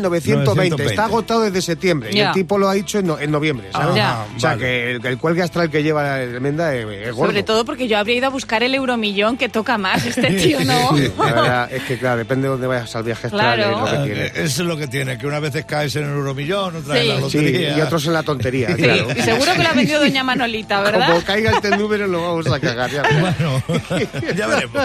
73.920. 0.02 0.80
Está 0.82 1.06
agotado 1.06 1.42
desde 1.42 1.62
septiembre. 1.62 2.10
Y 2.14 2.20
el 2.20 2.32
tipo 2.32 2.58
lo 2.58 2.70
ha 2.70 2.74
dicho 2.74 3.00
en, 3.00 3.08
no- 3.08 3.20
en 3.20 3.32
noviembre, 3.32 3.68
¿sabes? 3.72 3.96
Ya. 3.96 4.26
O 4.36 4.40
sea, 4.40 4.52
vale. 4.52 4.62
que 4.62 4.92
el, 4.92 5.06
el 5.06 5.18
cuelgue 5.18 5.42
astral 5.42 5.70
que 5.70 5.84
lleva 5.84 6.04
la 6.20 6.28
tremenda 6.30 6.74
es, 6.76 6.86
es 6.86 7.12
gordo. 7.14 7.32
Sobre 7.32 7.44
todo 7.44 7.66
porque 7.66 7.88
yo 7.88 7.98
habría 7.98 8.16
ido 8.18 8.28
a 8.28 8.30
buscar 8.30 8.64
el 8.64 8.74
euromillón 8.76 9.38
que 9.38 9.50
toca 9.50 9.78
más. 9.78 10.06
Este 10.06 10.32
tío 10.32 10.60
no. 10.64 10.92
La 11.18 11.34
verdad 11.34 11.74
es 11.74 11.84
que, 11.84 11.98
claro, 11.98 12.18
depende 12.18 12.44
de 12.44 12.50
dónde 12.50 12.68
vayas 12.68 12.96
al 12.96 13.04
viaje 13.04 13.28
astral. 13.28 13.56
Claro. 13.56 13.72
es 13.72 13.78
lo 13.80 13.86
que 13.86 13.98
Ah, 13.98 14.04
tiene. 14.04 14.26
eh, 14.26 14.32
Eso 14.36 14.62
es 14.62 14.68
lo 14.68 14.78
que 14.78 14.88
tiene, 14.88 15.18
que 15.18 15.28
una 15.28 15.40
vez 15.40 15.66
caes 15.66 15.96
en 15.96 16.04
el 16.06 16.10
euromillón, 16.12 16.76
otra 16.84 17.00
en 17.02 17.30
Sí. 17.30 17.38
y 17.78 17.82
otros 17.82 18.06
en 18.06 18.13
la 18.13 18.24
tontería, 18.24 18.76
Sí, 18.76 18.82
claro. 18.84 19.08
y 19.15 19.22
seguro 19.22 19.54
que 19.54 19.63
lo 19.63 19.70
ha 19.70 19.74
vendido 19.74 20.00
doña 20.02 20.24
Manolita, 20.24 20.82
¿verdad? 20.82 21.08
Como 21.10 21.24
caiga 21.24 21.52
este 21.52 21.70
número 21.78 22.08
lo 22.08 22.22
vamos 22.22 22.48
a 22.48 22.60
cagar. 22.60 22.91
Ya. 22.91 23.04
Bueno, 23.20 23.63
ya 24.36 24.48
veremos. 24.48 24.84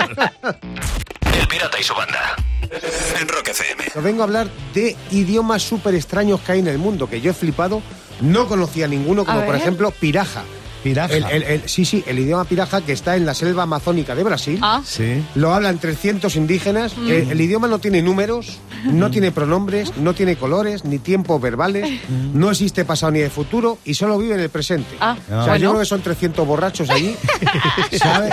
El 1.40 1.48
Pirata 1.48 1.78
y 1.80 1.82
su 1.82 1.94
banda. 1.94 2.36
En 3.20 3.28
Rock 3.28 3.48
FM. 3.48 3.84
Os 3.94 4.02
vengo 4.02 4.22
a 4.22 4.24
hablar 4.24 4.48
de 4.74 4.96
idiomas 5.10 5.62
súper 5.62 5.94
extraños 5.94 6.40
que 6.40 6.52
hay 6.52 6.58
en 6.60 6.68
el 6.68 6.78
mundo, 6.78 7.08
que 7.08 7.20
yo 7.20 7.30
he 7.30 7.34
flipado. 7.34 7.82
No 8.20 8.46
conocía 8.48 8.88
ninguno, 8.88 9.24
como 9.24 9.44
por 9.44 9.54
ejemplo 9.54 9.90
Piraja. 9.90 10.42
Piraja. 10.90 11.12
El- 11.14 11.24
el- 11.24 11.42
el- 11.42 11.68
sí, 11.68 11.84
sí, 11.84 12.02
el 12.06 12.18
idioma 12.18 12.44
Piraja 12.44 12.80
que 12.80 12.92
está 12.92 13.16
en 13.16 13.26
la 13.26 13.34
selva 13.34 13.64
amazónica 13.64 14.14
de 14.14 14.22
Brasil. 14.24 14.58
Ah, 14.62 14.80
Sí. 14.84 15.22
Lo 15.34 15.52
hablan 15.54 15.78
300 15.78 16.36
indígenas. 16.36 16.94
Eh, 17.08 17.26
el 17.30 17.40
idioma 17.40 17.66
no 17.68 17.78
tiene 17.78 18.02
números, 18.02 18.58
no 18.84 19.10
tiene 19.10 19.32
pronombres, 19.32 19.96
no 19.96 20.14
tiene 20.14 20.36
colores, 20.36 20.84
ni 20.84 20.98
tiempos 20.98 21.40
verbales, 21.40 22.00
no 22.32 22.50
existe 22.50 22.84
pasado 22.84 23.12
ni 23.12 23.18
de 23.20 23.30
futuro 23.30 23.78
y 23.84 23.94
solo 23.94 24.18
vive 24.18 24.34
en 24.34 24.40
el 24.40 24.48
presente. 24.50 24.96
Ah, 25.00 25.16
o 25.18 25.26
sea, 25.28 25.36
bueno. 25.38 25.56
yo 25.56 25.68
creo 25.70 25.80
que 25.80 25.86
son 25.86 26.00
300 26.02 26.46
borrachos 26.46 26.88
allí, 26.90 27.16
¿sabes? 27.98 28.32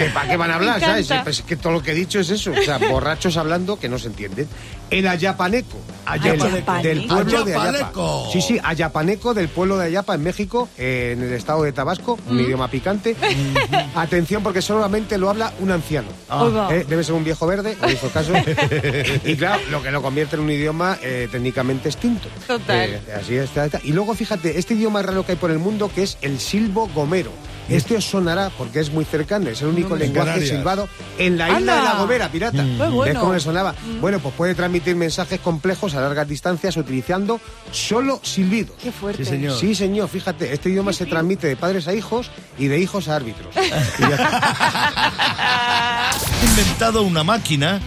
¿Que 0.00 0.06
¿Para 0.06 0.30
qué 0.30 0.36
van 0.38 0.50
a 0.50 0.54
hablar? 0.54 0.80
¿sabes? 0.80 1.08
Pues 1.22 1.40
es 1.40 1.44
que 1.44 1.56
todo 1.56 1.74
lo 1.74 1.82
que 1.82 1.90
he 1.90 1.94
dicho 1.94 2.20
es 2.20 2.30
eso. 2.30 2.52
O 2.52 2.62
sea, 2.62 2.78
borrachos 2.78 3.36
hablando 3.36 3.78
que 3.78 3.90
no 3.90 3.98
se 3.98 4.06
entienden. 4.06 4.48
El 4.88 5.06
ayapaneco. 5.06 5.78
Ayapaneco. 6.06 6.72
Del, 6.74 6.82
del 6.82 7.06
pueblo 7.06 7.44
de 7.44 7.52
Ayapa. 7.52 7.68
Ayapaneco. 7.68 8.28
Sí, 8.32 8.40
sí, 8.40 8.58
ayapaneco 8.62 9.34
del 9.34 9.48
pueblo 9.48 9.76
de 9.76 9.86
Ayapa 9.86 10.14
en 10.14 10.22
México, 10.22 10.70
eh, 10.78 11.14
en 11.14 11.22
el 11.22 11.34
estado 11.34 11.64
de 11.64 11.72
Tabasco, 11.72 12.18
un 12.30 12.40
idioma 12.40 12.68
picante. 12.68 13.14
Atención 13.94 14.42
porque 14.42 14.62
solamente 14.62 15.18
lo 15.18 15.28
habla 15.28 15.52
un 15.60 15.70
anciano. 15.70 16.08
Oiga. 16.30 16.74
Eh, 16.74 16.86
debe 16.88 17.04
ser 17.04 17.14
un 17.14 17.22
viejo 17.22 17.46
verde, 17.46 17.76
no 17.80 17.90
hizo 17.90 18.08
caso. 18.08 18.32
y 19.24 19.36
claro, 19.36 19.60
lo 19.70 19.82
que 19.82 19.90
lo 19.90 20.00
convierte 20.00 20.36
en 20.36 20.42
un 20.42 20.50
idioma 20.50 20.98
eh, 21.02 21.28
técnicamente 21.30 21.90
extinto. 21.90 22.28
Total. 22.46 22.90
Eh, 22.90 23.02
así 23.20 23.36
está, 23.36 23.66
está. 23.66 23.80
Y 23.84 23.92
luego 23.92 24.14
fíjate, 24.14 24.58
este 24.58 24.72
idioma 24.72 25.02
raro 25.02 25.26
que 25.26 25.32
hay 25.32 25.38
por 25.38 25.50
el 25.50 25.58
mundo 25.58 25.90
que 25.94 26.04
es 26.04 26.16
el 26.22 26.40
silbo 26.40 26.88
gomero. 26.94 27.32
Este 27.70 27.96
os 27.96 28.04
sonará 28.04 28.50
porque 28.50 28.80
es 28.80 28.90
muy 28.90 29.04
cercano, 29.04 29.48
es 29.48 29.62
el 29.62 29.68
único 29.68 29.94
En 29.94 30.00
lenguaje 30.00 30.46
silbado 30.46 30.88
en 31.18 31.38
la 31.38 31.46
isla 31.46 31.56
¡Anda! 31.58 31.76
de 31.76 31.82
la 31.82 31.94
Gomera, 31.94 32.28
pirata. 32.30 32.62
Qué 32.64 32.76
bueno. 32.76 33.00
¿Ves 33.04 33.18
cómo 33.18 33.32
le 33.32 33.40
sonaba? 33.40 33.74
Bueno, 34.00 34.18
pues 34.18 34.34
puede 34.34 34.54
transmitir 34.54 34.96
mensajes 34.96 35.40
complejos 35.40 35.94
a 35.94 36.00
largas 36.00 36.28
distancias 36.28 36.76
utilizando 36.76 37.40
solo 37.70 38.20
silbidos. 38.22 38.76
qué 38.82 38.92
fuerte. 38.92 39.24
Sí, 39.24 39.30
señor. 39.30 39.58
Sí, 39.58 39.74
señor, 39.74 40.08
fíjate, 40.08 40.52
este 40.52 40.70
idioma 40.70 40.92
se 40.92 41.06
transmite 41.06 41.46
de 41.46 41.56
padres 41.56 41.86
a 41.88 41.94
hijos 41.94 42.30
y 42.58 42.66
de 42.66 42.78
hijos 42.78 43.08
a 43.08 43.16
árbitros. 43.16 43.54
Inventado 46.42 47.02
una 47.02 47.24
máquina, 47.24 47.80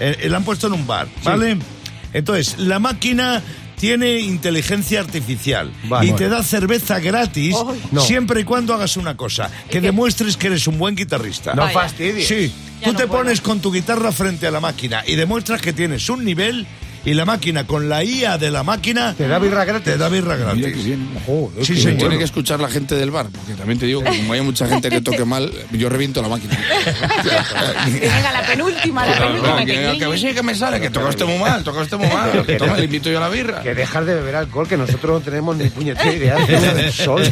eh, 0.00 0.16
eh, 0.20 0.28
la 0.28 0.38
han 0.38 0.44
puesto 0.44 0.66
en 0.66 0.74
un 0.74 0.86
bar, 0.86 1.08
¿vale? 1.24 1.56
Entonces, 2.12 2.58
la 2.58 2.78
máquina 2.78 3.42
tiene 3.82 4.20
inteligencia 4.20 5.00
artificial 5.00 5.68
Vale. 5.88 6.06
y 6.06 6.12
te 6.12 6.28
da 6.28 6.44
cerveza 6.44 7.00
gratis. 7.00 7.56
No. 7.90 8.00
siempre 8.00 8.42
y 8.42 8.44
cuando 8.44 8.72
hagas 8.74 8.96
una 8.96 9.16
cosa, 9.16 9.50
que 9.68 9.80
demuestres 9.80 10.36
que 10.36 10.46
eres 10.46 10.68
un 10.68 10.78
buen 10.78 10.94
guitarrista. 10.94 11.52
No 11.54 11.68
fastidies. 11.68 12.28
Sí, 12.28 12.52
Ya 12.80 12.86
tú 12.86 12.92
no 12.92 12.98
te 13.00 13.08
puedo. 13.08 13.22
pones 13.24 13.40
con 13.40 13.58
tu 13.58 13.72
guitarra 13.72 14.12
frente 14.12 14.46
a 14.46 14.52
la 14.52 14.60
máquina 14.60 15.02
y 15.04 15.16
demuestras 15.16 15.60
que 15.60 15.72
tienes 15.72 16.08
un 16.10 16.24
nivel 16.24 16.64
y 17.04 17.14
la 17.14 17.24
máquina 17.24 17.66
con 17.66 17.88
la 17.88 18.04
IA 18.04 18.38
de 18.38 18.50
la 18.50 18.62
máquina 18.62 19.14
Te 19.16 19.26
da 19.28 19.38
birra 19.38 19.64
gratis. 19.64 19.84
te 19.84 19.98
da 19.98 20.08
birra 20.08 20.36
gratis. 20.36 20.56
Mira 20.64 20.76
que 20.76 20.82
bien. 20.82 21.08
Joder, 21.26 21.64
Sí. 21.66 21.74
Tiene 21.96 22.18
que 22.18 22.24
escuchar 22.24 22.60
la 22.60 22.68
gente 22.68 22.94
del 22.94 23.10
bar, 23.10 23.26
porque 23.32 23.54
también 23.54 23.78
te 23.78 23.86
digo 23.86 24.02
que 24.04 24.16
como 24.16 24.32
hay 24.34 24.40
mucha 24.40 24.66
gente 24.68 24.88
que 24.90 25.00
toque 25.00 25.24
mal, 25.24 25.52
yo 25.72 25.88
reviento 25.88 26.22
la 26.22 26.28
máquina. 26.28 26.56
Que 26.56 28.00
venga 28.08 28.32
la 28.32 28.42
penúltima, 28.46 29.06
la 29.06 29.14
No, 29.18 29.26
penúltima. 29.26 29.58
que, 29.64 29.98
que- 29.98 29.98
que, 30.10 30.18
sí 30.18 30.32
que 30.34 30.42
me 30.42 30.54
sale, 30.54 30.80
que 30.80 30.90
tocaste 30.90 31.24
muy 31.24 31.38
mal, 31.38 31.62
tocaste 31.64 31.96
muy 31.96 32.08
mal. 32.08 32.44
Toma, 32.58 32.76
le 32.76 32.84
invito 32.84 33.10
yo 33.10 33.18
a 33.18 33.20
la 33.22 33.28
birra. 33.28 33.62
Que 33.62 33.74
dejar 33.74 34.04
de 34.04 34.14
beber 34.14 34.36
alcohol, 34.36 34.68
que 34.68 34.76
nosotros 34.76 35.18
no 35.18 35.20
tenemos 35.20 35.56
ni 35.56 35.68
puñetera 35.70 36.12
idea 36.12 36.36
de 36.46 36.74
del 36.74 36.92
sol. 36.92 37.22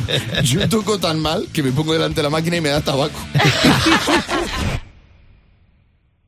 Yo 0.43 0.69
toco 0.69 0.99
tan 0.99 1.21
mal 1.21 1.47
que 1.53 1.63
me 1.63 1.71
pongo 1.73 1.93
delante 1.93 2.17
de 2.17 2.23
la 2.25 2.31
máquina 2.31 2.57
y 2.57 2.61
me 2.61 2.69
da 2.71 2.81
tabaco. 2.81 3.19